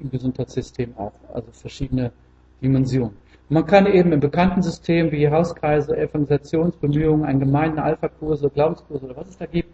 im 0.00 0.10
Gesundheitssystem 0.10 0.94
auch, 0.96 1.12
also 1.32 1.48
verschiedene 1.52 2.12
Dimensionen. 2.60 3.16
Man 3.48 3.66
kann 3.66 3.86
eben 3.86 4.12
im 4.12 4.20
bekannten 4.20 4.62
System 4.62 5.10
wie 5.12 5.28
Hauskreise, 5.28 5.96
Evangelisationsbemühungen, 5.96 7.26
an 7.26 7.38
Gemeinden, 7.38 7.78
Alpha-Kurse, 7.78 8.48
Glaubenskurse 8.48 9.04
oder 9.04 9.16
was 9.16 9.28
es 9.28 9.38
da 9.38 9.46
gibt, 9.46 9.68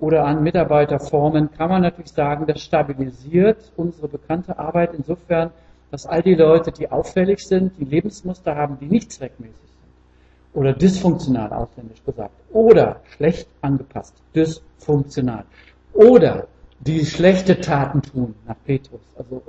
oder 0.00 0.24
an 0.24 0.42
Mitarbeiterformen, 0.42 1.50
kann 1.50 1.68
man 1.68 1.82
natürlich 1.82 2.12
sagen, 2.12 2.46
das 2.46 2.62
stabilisiert 2.62 3.72
unsere 3.76 4.08
bekannte 4.08 4.58
Arbeit 4.58 4.94
insofern, 4.94 5.50
dass 5.90 6.06
all 6.06 6.22
die 6.22 6.34
Leute, 6.34 6.70
die 6.72 6.90
auffällig 6.90 7.40
sind, 7.40 7.78
die 7.78 7.84
Lebensmuster 7.84 8.54
haben, 8.54 8.78
die 8.78 8.86
nicht 8.86 9.12
zweckmäßig 9.12 9.54
sind, 9.56 10.54
oder 10.54 10.72
dysfunktional 10.72 11.52
ausländisch 11.52 12.04
gesagt, 12.04 12.34
oder 12.52 13.00
schlecht 13.16 13.48
angepasst, 13.62 14.14
dysfunktional, 14.34 15.44
oder 15.92 16.46
die 16.80 17.04
schlechte 17.04 17.60
Taten 17.60 18.02
tun 18.02 18.34
nach 18.46 18.56
Petrus, 18.64 19.00
also 19.16 19.42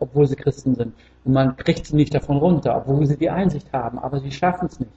obwohl 0.00 0.26
sie 0.26 0.36
Christen 0.36 0.74
sind. 0.74 0.92
Und 1.24 1.32
man 1.32 1.56
kriegt 1.56 1.86
sie 1.86 1.96
nicht 1.96 2.14
davon 2.14 2.36
runter, 2.38 2.76
obwohl 2.76 3.06
sie 3.06 3.16
die 3.16 3.30
Einsicht 3.30 3.72
haben, 3.72 3.98
aber 3.98 4.20
sie 4.20 4.30
schaffen 4.30 4.66
es 4.66 4.78
nicht. 4.80 4.92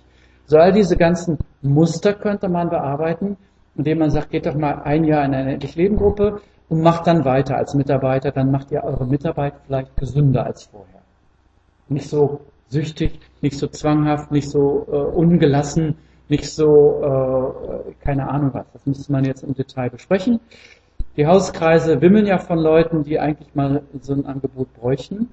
So 0.46 0.58
all 0.58 0.74
diese 0.74 0.98
ganzen 0.98 1.38
Muster 1.62 2.14
könnte 2.14 2.50
man 2.50 2.70
bearbeiten, 2.70 3.38
indem 3.76 4.00
man 4.00 4.10
sagt, 4.10 4.32
geht 4.32 4.46
doch 4.46 4.56
mal 4.56 4.82
ein 4.84 5.06
Jahr 5.06 5.24
in 5.26 5.34
eine 5.34 5.54
Endlich-Leben-Gruppe 5.54 6.42
und 6.72 6.80
macht 6.80 7.06
dann 7.06 7.26
weiter 7.26 7.58
als 7.58 7.74
Mitarbeiter, 7.74 8.32
dann 8.32 8.50
macht 8.50 8.72
ihr 8.72 8.82
eure 8.86 9.06
Mitarbeit 9.06 9.56
vielleicht 9.66 9.98
gesünder 9.98 10.46
als 10.46 10.64
vorher. 10.64 11.02
Nicht 11.90 12.10
so 12.10 12.40
süchtig, 12.70 13.20
nicht 13.42 13.58
so 13.60 13.68
zwanghaft, 13.68 14.32
nicht 14.32 14.50
so 14.50 14.88
äh, 14.90 14.96
ungelassen, 14.96 15.98
nicht 16.30 16.50
so, 16.50 17.02
äh, 17.04 17.94
keine 18.02 18.30
Ahnung 18.30 18.52
was. 18.54 18.66
Das 18.72 18.86
müsste 18.86 19.12
man 19.12 19.26
jetzt 19.26 19.44
im 19.44 19.54
Detail 19.54 19.90
besprechen. 19.90 20.40
Die 21.18 21.28
Hauskreise 21.28 22.02
wimmeln 22.02 22.26
ja 22.26 22.38
von 22.38 22.58
Leuten, 22.58 23.04
die 23.04 23.20
eigentlich 23.20 23.54
mal 23.54 23.84
so 24.00 24.14
ein 24.14 24.26
Angebot 24.26 24.74
bräuchten. 24.74 25.28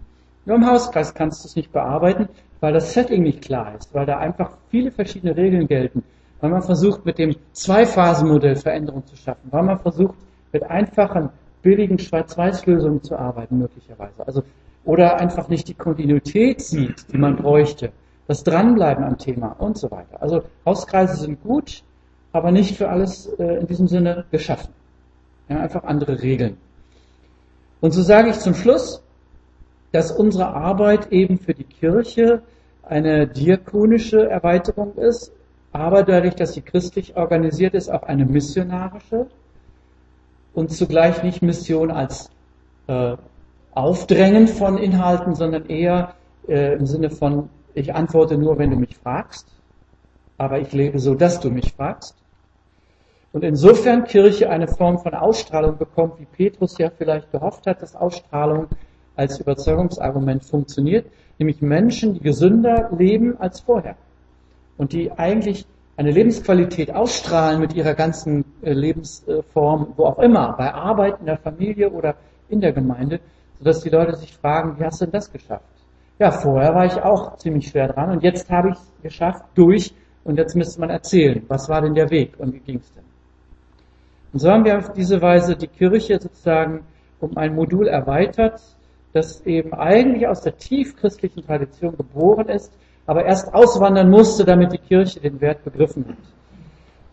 Nur 0.45 0.57
im 0.57 0.67
Hauskreis 0.67 1.15
kannst 1.15 1.45
du 1.45 1.47
es 1.47 1.55
nicht 1.55 1.71
bearbeiten, 1.71 2.29
weil 2.59 2.73
das 2.73 2.95
Setting 2.95 3.23
nicht 3.23 3.43
klar 3.43 3.77
ist, 3.79 3.95
weil 3.95 4.07
da 4.07 4.19
einfach 4.19 4.57
viele 4.71 4.91
verschiedene 4.91 5.37
Regeln 5.37 5.69
gelten, 5.69 6.03
weil 6.41 6.51
man 6.51 6.63
versucht, 6.63 7.07
mit 7.07 7.17
dem 7.19 7.37
Zwei-Phasen-Modell 7.53 8.57
Veränderungen 8.57 9.07
zu 9.07 9.15
schaffen, 9.15 9.47
weil 9.53 9.63
man 9.63 9.79
versucht, 9.79 10.17
mit 10.53 10.65
einfachen, 10.65 11.31
billigen 11.63 11.99
Schwarz-Weiß-Lösungen 11.99 13.03
zu 13.03 13.17
arbeiten, 13.17 13.59
möglicherweise. 13.59 14.27
Also, 14.27 14.43
oder 14.85 15.19
einfach 15.21 15.49
nicht 15.49 15.69
die 15.69 15.75
Kontinuität 15.75 16.63
sieht, 16.63 17.13
die 17.13 17.19
man 17.19 17.37
bräuchte, 17.37 17.93
das 18.27 18.45
Dranbleiben 18.45 19.05
am 19.05 19.19
Thema 19.19 19.49
und 19.59 19.77
so 19.77 19.91
weiter. 19.91 20.23
Also 20.23 20.43
Hauskreise 20.65 21.17
sind 21.17 21.43
gut, 21.43 21.83
aber 22.33 22.53
nicht 22.53 22.77
für 22.77 22.89
alles 22.89 23.27
äh, 23.39 23.59
in 23.61 23.67
diesem 23.67 23.89
Sinne 23.89 24.25
geschaffen. 24.31 24.73
Ja, 25.49 25.61
einfach 25.61 25.85
andere 25.85 26.23
Regeln. 26.23 26.59
Und 27.81 27.93
so 27.93 28.03
sage 28.03 28.31
ich 28.31 28.39
zum 28.39 28.55
Schluss, 28.55 29.03
dass 29.93 30.13
unsere 30.13 30.49
Arbeit 30.49 31.11
eben 31.11 31.39
für 31.39 31.55
die 31.55 31.65
Kirche 31.65 32.43
eine 32.83 33.27
diakonische 33.27 34.29
Erweiterung 34.29 34.95
ist, 34.97 35.33
aber 35.73 36.03
dadurch, 36.03 36.35
dass 36.35 36.55
sie 36.55 36.63
christlich 36.63 37.17
organisiert 37.17 37.75
ist, 37.75 37.91
auch 37.91 38.03
eine 38.03 38.25
missionarische 38.25 39.27
und 40.59 40.73
zugleich 40.73 41.23
nicht 41.23 41.41
Mission 41.41 41.93
als 41.93 42.31
äh, 42.89 43.17
Aufdrängen 43.71 44.49
von 44.49 44.77
Inhalten, 44.77 45.37
sondern 45.37 45.67
eher 45.67 46.15
äh, 46.49 46.75
im 46.75 46.85
Sinne 46.85 47.11
von, 47.11 47.49
ich 47.75 47.95
antworte 47.95 48.37
nur, 48.37 48.59
wenn 48.59 48.71
du 48.71 48.77
mich 48.77 48.97
fragst, 48.97 49.47
aber 50.37 50.59
ich 50.59 50.73
lebe 50.73 50.99
so, 50.99 51.15
dass 51.15 51.39
du 51.39 51.51
mich 51.51 51.75
fragst. 51.75 52.17
Und 53.33 53.45
insofern 53.45 54.03
Kirche 54.03 54.51
eine 54.51 54.67
Form 54.67 54.99
von 54.99 55.15
Ausstrahlung 55.15 55.79
bekommt, 55.79 56.19
wie 56.19 56.25
Petrus 56.25 56.77
ja 56.79 56.91
vielleicht 56.91 57.31
gehofft 57.31 57.69
hat, 57.69 57.81
dass 57.81 57.95
Ausstrahlung 57.95 58.67
als 59.15 59.39
Überzeugungsargument 59.39 60.45
funktioniert, 60.45 61.07
nämlich 61.39 61.63
Menschen, 61.63 62.15
die 62.15 62.21
gesünder 62.21 62.91
leben 62.99 63.37
als 63.39 63.61
vorher 63.61 63.95
und 64.77 64.93
die 64.93 65.13
eigentlich 65.13 65.67
eine 65.99 66.13
Lebensqualität 66.13 66.95
ausstrahlen 66.95 67.61
mit 67.61 67.75
ihrer 67.75 67.95
ganzen 67.95 68.45
äh, 68.63 68.73
Lebensform, 68.73 69.95
wo 69.97 70.05
auch 70.05 70.21
immer, 70.21 70.55
bei 70.57 70.73
Arbeit, 70.73 71.19
in 71.19 71.27
der 71.27 71.39
Familie 71.39 71.91
oder 71.91 72.15
in 72.49 72.61
der 72.61 72.73
Gemeinde, 72.73 73.19
sodass 73.59 73.83
die 73.83 73.91
Leute 73.91 74.15
sich 74.15 74.33
fragen, 74.33 74.79
wie 74.79 74.85
hast 74.85 75.01
du 75.01 75.07
denn 75.07 75.13
das 75.13 75.31
geschafft? 75.33 75.65
Ja, 76.21 76.31
vorher 76.31 76.73
war 76.73 76.87
ich 76.87 77.03
auch 77.03 77.37
ziemlich 77.39 77.69
schwer 77.69 77.89
dran 77.89 78.13
und 78.13 78.23
jetzt 78.23 78.49
habe 78.49 78.71
ich 78.71 78.77
es 78.77 79.03
geschafft 79.03 79.45
durch 79.57 79.93
und 80.23 80.39
jetzt 80.39 80.55
müsste 80.55 80.81
man 80.81 80.91
erzählen, 80.91 81.45
was 81.49 81.69
war 81.69 81.83
denn 81.83 81.95
der 81.95 82.11
Weg 82.11 82.35
und 82.39 82.55
wie 82.55 82.61
ging 82.61 82.79
es 82.79 82.93
denn? 82.93 83.05
Und 84.33 84.39
so 84.39 84.51
haben 84.51 84.65
wir 84.65 84.79
auf 84.79 84.93
diese 84.93 85.21
Weise 85.21 85.57
die 85.57 85.67
Kirche 85.67 86.21
sozusagen 86.21 86.85
um 87.19 87.37
ein 87.37 87.57
Modul 87.57 87.89
erweitert, 87.89 88.61
das 89.13 89.45
eben 89.47 89.73
eigentlich 89.73 90.29
aus 90.29 90.43
der 90.43 90.57
tiefchristlichen 90.57 91.45
Tradition 91.45 91.97
geboren 91.97 92.49
ist, 92.49 92.73
aber 93.09 93.25
erst 93.25 93.55
auswandern 93.55 94.11
musste, 94.11 94.45
damit 94.45 94.71
die 94.71 94.79
Kirche 94.79 95.19
den 95.19 95.41
Wert 95.41 95.65
begriffen 95.65 96.05
hat. 96.07 96.19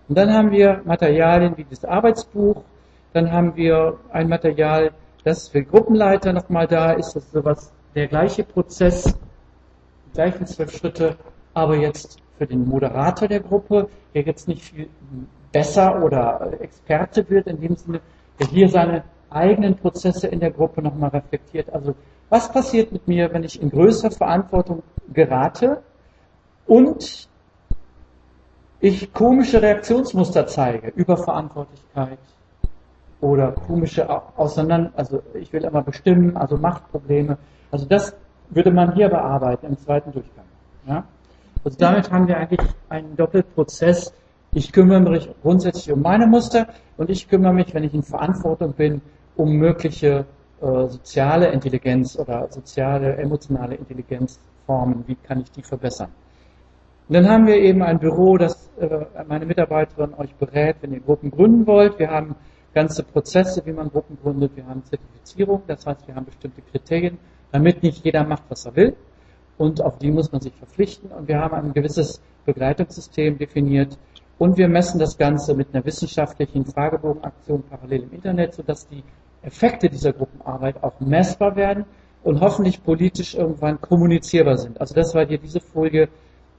Und 0.10 0.18
dann 0.18 0.34
haben 0.34 0.52
wir 0.52 0.82
Materialien 0.84 1.56
wie 1.56 1.66
das 1.70 1.86
Arbeitsbuch, 1.86 2.64
dann 3.14 3.32
haben 3.32 3.56
wir 3.56 3.98
ein 4.12 4.28
Material, 4.28 4.92
das 5.24 5.48
für 5.48 5.64
Gruppenleiter 5.64 6.34
nochmal 6.34 6.68
da 6.68 6.92
ist, 6.92 7.16
das 7.16 7.24
ist 7.24 7.32
sowas 7.32 7.72
der 7.96 8.08
gleiche 8.08 8.44
Prozess, 8.44 9.18
die 10.08 10.12
gleichen 10.14 10.46
zwölf 10.46 10.76
Schritte, 10.76 11.16
aber 11.54 11.78
jetzt 11.78 12.20
für 12.38 12.46
den 12.46 12.68
Moderator 12.68 13.30
der 13.30 13.40
Gruppe, 13.40 13.88
der 14.14 14.24
jetzt 14.24 14.50
nicht 14.50 14.64
viel 14.64 14.90
besser 15.54 16.04
oder 16.04 16.52
Experte 16.60 17.28
wird, 17.30 17.48
in 17.48 17.62
dem 17.62 17.78
Sinne, 17.78 18.02
der 18.38 18.48
hier 18.48 18.68
seine 18.68 19.04
eigenen 19.36 19.76
Prozesse 19.76 20.28
in 20.28 20.40
der 20.40 20.52
Gruppe 20.52 20.82
nochmal 20.82 21.10
reflektiert. 21.10 21.72
Also 21.74 21.96
was 22.30 22.52
passiert 22.52 22.92
mit 22.92 23.08
mir, 23.08 23.32
wenn 23.34 23.44
ich 23.44 23.62
in 23.62 23.70
größere 23.70 24.12
Verantwortung 24.12 24.82
gerate 25.14 25.82
und 26.66 27.28
ich 28.80 29.14
komische 29.14 29.62
Reaktionsmuster 29.62 30.48
zeige, 30.48 30.90
Überverantwortlichkeit 30.90 32.20
oder 33.22 33.52
komische 33.52 34.08
Auseinander, 34.38 34.92
also 34.96 35.22
ich 35.34 35.52
will 35.54 35.64
immer 35.64 35.82
bestimmen, 35.82 36.36
also 36.38 36.58
Machtprobleme. 36.58 37.38
Also 37.72 37.86
das 37.86 38.16
würde 38.50 38.72
man 38.72 38.94
hier 38.94 39.10
bearbeiten 39.10 39.68
im 39.68 39.78
zweiten 39.78 40.12
Durchgang. 40.12 40.46
Ja? 40.88 41.04
Also 41.64 41.78
damit 41.80 42.12
haben 42.12 42.28
wir 42.28 42.38
eigentlich 42.38 42.62
einen 42.90 43.16
Doppelprozess. 43.16 44.14
Ich 44.54 44.72
kümmere 44.72 45.00
mich 45.00 45.30
grundsätzlich 45.42 45.92
um 45.92 46.02
meine 46.02 46.28
Muster 46.28 46.68
und 46.98 47.10
ich 47.10 47.28
kümmere 47.28 47.54
mich, 47.54 47.74
wenn 47.74 47.84
ich 47.84 47.94
in 47.94 48.04
Verantwortung 48.04 48.74
bin, 48.74 49.02
um 49.36 49.54
mögliche 49.54 50.26
äh, 50.62 50.88
soziale 50.88 51.52
Intelligenz 51.52 52.18
oder 52.18 52.48
soziale, 52.50 53.18
emotionale 53.18 53.76
Intelligenzformen. 53.76 55.04
Wie 55.08 55.16
kann 55.16 55.42
ich 55.42 55.52
die 55.52 55.64
verbessern? 55.64 56.10
Und 57.08 57.14
dann 57.14 57.30
haben 57.30 57.46
wir 57.46 57.58
eben 57.58 57.84
ein 57.84 58.00
Büro, 58.00 58.38
das 58.38 58.70
äh, 58.80 59.06
meine 59.28 59.46
Mitarbeiterin 59.46 60.14
euch 60.16 60.34
berät, 60.36 60.78
wenn 60.82 60.94
ihr 60.94 61.02
Gruppen 61.02 61.30
gründen 61.30 61.68
wollt. 61.68 62.00
Wir 62.00 62.10
haben 62.10 62.36
ganze 62.74 63.04
Prozesse, 63.04 63.66
wie 63.66 63.74
man 63.74 63.90
Gruppen 63.90 64.18
gründet. 64.22 64.56
Wir 64.56 64.66
haben 64.66 64.84
Zertifizierung, 64.84 65.62
das 65.68 65.86
heißt, 65.86 66.08
wir 66.08 66.16
haben 66.16 66.26
bestimmte 66.26 66.62
Kriterien 66.62 67.20
damit 67.52 67.84
nicht 67.84 68.04
jeder 68.04 68.24
macht, 68.26 68.44
was 68.50 68.66
er 68.66 68.76
will. 68.76 68.96
Und 69.58 69.82
auf 69.82 69.98
die 70.00 70.12
muss 70.12 70.32
man 70.32 70.42
sich 70.42 70.54
verpflichten. 70.54 71.12
Und 71.12 71.28
wir 71.28 71.40
haben 71.40 71.54
ein 71.56 71.74
gewisses 71.74 72.22
Begleitungssystem 72.46 73.38
definiert. 73.38 73.98
Und 74.38 74.58
wir 74.58 74.68
messen 74.68 75.00
das 75.00 75.18
Ganze 75.18 75.54
mit 75.54 75.74
einer 75.74 75.86
wissenschaftlichen 75.86 76.66
Fragebogenaktion 76.66 77.64
parallel 77.64 78.04
im 78.04 78.12
Internet, 78.12 78.56
sodass 78.56 78.88
die 78.88 79.04
Effekte 79.46 79.90
dieser 79.90 80.14
Gruppenarbeit 80.14 80.84
auch 80.84 81.00
messbar 81.00 81.56
werden 81.56 81.86
und 82.24 82.42
hoffentlich 82.42 82.84
politisch 82.84 83.36
irgendwann 83.36 83.80
kommunizierbar 83.80 84.58
sind. 84.58 84.80
Also 84.82 84.96
das 84.96 85.14
war 85.14 85.26
dir 85.26 85.38
diese 85.38 85.60
Folie, 85.60 86.10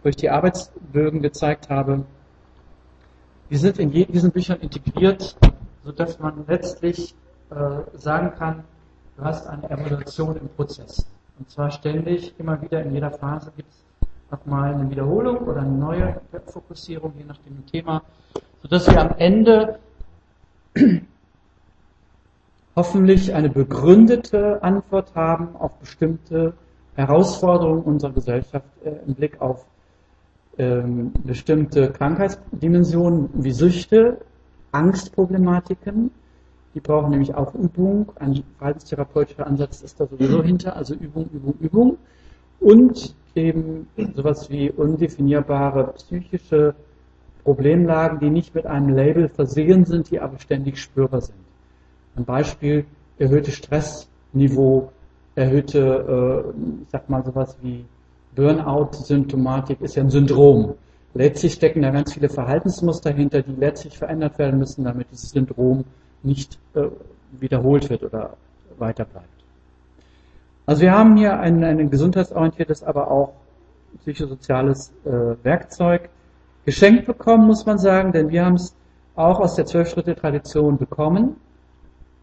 wo 0.03 0.09
ich 0.09 0.17
die 0.17 0.31
Arbeitsbögen 0.31 1.23
gezeigt 1.23 1.69
habe. 1.69 2.05
Die 3.51 3.57
sind 3.57 3.79
in 3.79 3.91
diesen 3.91 4.31
Büchern 4.31 4.61
integriert, 4.61 5.37
sodass 5.85 6.19
man 6.19 6.45
letztlich 6.47 7.15
äh, 7.51 7.99
sagen 7.99 8.33
kann, 8.37 8.65
Du 9.17 9.25
hast 9.25 9.47
eine 9.47 9.71
Evaluation 9.71 10.37
im 10.37 10.49
Prozess. 10.51 11.07
Und 11.39 11.49
zwar 11.51 11.71
ständig, 11.71 12.35
immer 12.39 12.61
wieder 12.61 12.83
in 12.83 12.93
jeder 12.93 13.11
Phase 13.11 13.51
gibt 13.57 13.73
es 13.73 13.83
nochmal 14.31 14.75
eine 14.75 14.91
Wiederholung 14.91 15.39
oder 15.39 15.63
eine 15.63 15.71
neue 15.71 16.21
Fokussierung, 16.45 17.15
je 17.17 17.25
nach 17.25 17.39
dem 17.39 17.65
Thema, 17.65 18.03
sodass 18.61 18.87
wir 18.89 19.01
am 19.01 19.15
Ende 19.17 19.79
hoffentlich 22.77 23.35
eine 23.35 23.49
begründete 23.49 24.63
Antwort 24.63 25.15
haben 25.15 25.57
auf 25.57 25.73
bestimmte 25.79 26.53
Herausforderungen 26.95 27.83
unserer 27.83 28.13
Gesellschaft 28.13 28.67
äh, 28.85 28.91
im 29.07 29.15
Blick 29.15 29.41
auf 29.41 29.65
ähm, 30.59 31.13
bestimmte 31.25 31.91
Krankheitsdimensionen 31.91 33.31
wie 33.35 33.53
Süchte, 33.53 34.19
Angstproblematiken, 34.73 36.11
die 36.75 36.81
brauchen 36.81 37.11
nämlich 37.11 37.35
auch 37.35 37.55
Übung. 37.55 38.13
Ein 38.17 38.43
verhaltenstherapeutischer 38.59 39.47
Ansatz 39.47 39.81
ist 39.81 39.99
da 39.99 40.07
sowieso 40.07 40.43
hinter, 40.43 40.77
also 40.77 40.95
Übung, 40.95 41.31
Übung, 41.33 41.55
Übung. 41.59 41.97
Und 42.61 43.15
eben 43.35 43.89
sowas 44.15 44.51
wie 44.51 44.71
undefinierbare 44.71 45.95
psychische 45.95 46.75
Problemlagen, 47.45 48.19
die 48.19 48.29
nicht 48.29 48.55
mit 48.55 48.67
einem 48.67 48.91
Label 48.91 49.29
versehen 49.31 49.87
sind, 49.87 50.11
die 50.11 50.21
aber 50.21 50.39
ständig 50.39 50.79
spürbar 50.79 51.23
sind. 51.23 51.46
Ein 52.17 52.25
Beispiel, 52.25 52.87
erhöhte 53.19 53.51
Stressniveau, 53.51 54.91
erhöhte, 55.35 55.79
äh, 55.79 56.83
ich 56.83 56.89
sag 56.91 57.09
mal 57.11 57.23
sowas 57.25 57.57
wie 57.63 57.85
Burnout-Symptomatik 58.35 59.81
ist 59.81 59.97
ja 59.97 60.03
ein 60.03 60.11
Syndrom. 60.11 60.75
Letztlich 61.15 61.55
stecken 61.55 61.83
da 61.83 61.91
ganz 61.91 62.13
viele 62.13 62.29
Verhaltensmuster 62.29 63.11
hinter, 63.11 63.43
die 63.43 63.53
letztlich 63.53 63.97
verändert 63.97 64.39
werden 64.39 64.59
müssen, 64.59 64.85
damit 64.85 65.09
dieses 65.11 65.31
Syndrom 65.31 65.85
nicht 66.23 66.59
äh, 66.75 66.89
wiederholt 67.33 67.89
wird 67.91 68.03
oder 68.03 68.37
weiter 68.79 69.05
bleibt. 69.05 69.27
Also 70.67 70.83
wir 70.83 70.93
haben 70.93 71.17
hier 71.17 71.39
ein, 71.39 71.63
ein 71.63 71.91
gesundheitsorientiertes, 71.91 72.83
aber 72.83 73.11
auch 73.11 73.33
psychosoziales 74.01 74.93
äh, 75.05 75.11
Werkzeug 75.43 76.09
geschenkt 76.65 77.07
bekommen, 77.07 77.47
muss 77.47 77.65
man 77.65 77.79
sagen, 77.79 78.13
denn 78.13 78.29
wir 78.31 78.45
haben 78.45 78.55
es 78.55 78.75
auch 79.15 79.41
aus 79.41 79.55
der 79.55 79.65
Zwölf-Schritte-Tradition 79.65 80.77
bekommen 80.77 81.37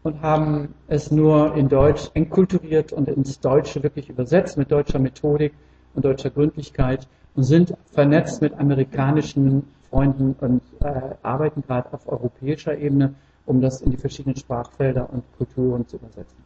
und 0.04 0.22
haben 0.22 0.74
es 0.86 1.10
nur 1.10 1.56
in 1.56 1.68
Deutsch 1.68 2.10
enkulturiert 2.14 2.92
und 2.92 3.08
ins 3.08 3.40
Deutsche 3.40 3.82
wirklich 3.82 4.08
übersetzt 4.08 4.56
mit 4.56 4.70
deutscher 4.70 5.00
Methodik 5.00 5.52
und 5.94 6.04
deutscher 6.04 6.30
Gründlichkeit 6.30 7.08
und 7.34 7.42
sind 7.42 7.74
vernetzt 7.90 8.40
mit 8.40 8.54
amerikanischen 8.54 9.64
Freunden 9.90 10.36
und 10.40 10.62
äh, 10.80 11.16
arbeiten 11.22 11.64
gerade 11.66 11.92
auf 11.92 12.06
europäischer 12.06 12.78
Ebene 12.78 13.14
um 13.46 13.60
das 13.60 13.82
in 13.82 13.90
die 13.90 13.96
verschiedenen 13.96 14.36
Sprachfelder 14.36 15.08
und 15.10 15.24
Kulturen 15.36 15.86
zu 15.86 15.96
übersetzen. 15.96 16.42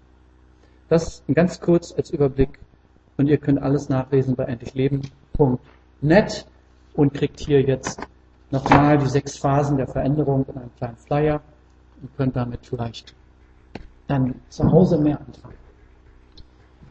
Das 0.89 1.23
ganz 1.33 1.61
kurz 1.61 1.93
als 1.93 2.11
Überblick 2.11 2.59
und 3.17 3.29
ihr 3.29 3.39
könnt 3.39 3.61
alles 3.61 3.89
nachlesen 3.89 4.37
bei 4.37 4.45
endlichleben.net 4.45 6.47
und 6.95 7.15
kriegt 7.15 7.41
hier 7.41 7.63
jetzt 7.63 8.01
nochmal 8.51 8.99
die 8.99 9.07
sechs 9.07 9.37
Phasen 9.37 9.77
der 9.77 9.87
Veränderung 9.87 10.47
in 10.49 10.57
einem 10.57 10.75
kleinen 10.77 10.97
Flyer 10.97 11.41
und 12.01 12.17
könnt 12.17 12.37
damit 12.37 12.65
vielleicht 12.65 13.15
dann 14.09 14.35
zu 14.49 14.71
Hause 14.71 14.99
mehr 14.99 15.21
anfangen. 15.21 15.55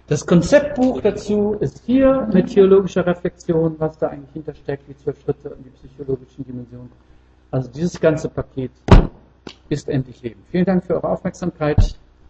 Das 0.08 0.26
Konzeptbuch 0.26 1.02
dazu 1.02 1.58
ist 1.60 1.84
hier 1.86 2.30
mit 2.32 2.48
theologischer 2.54 3.06
Reflexion, 3.06 3.76
was 3.78 3.98
da 3.98 4.08
eigentlich 4.08 4.32
hintersteckt, 4.32 4.88
die 4.88 4.96
zwölf 4.96 5.20
Schritte 5.22 5.50
und 5.50 5.66
die 5.66 5.70
psychologischen 5.72 6.46
Dimensionen. 6.46 6.92
Also 7.52 7.70
dieses 7.70 8.00
ganze 8.00 8.30
Paket 8.30 8.72
ist 9.68 9.90
endlich 9.90 10.22
Leben. 10.22 10.42
Vielen 10.50 10.64
Dank 10.64 10.86
für 10.86 10.96
eure 10.96 11.10
Aufmerksamkeit. 11.10 12.00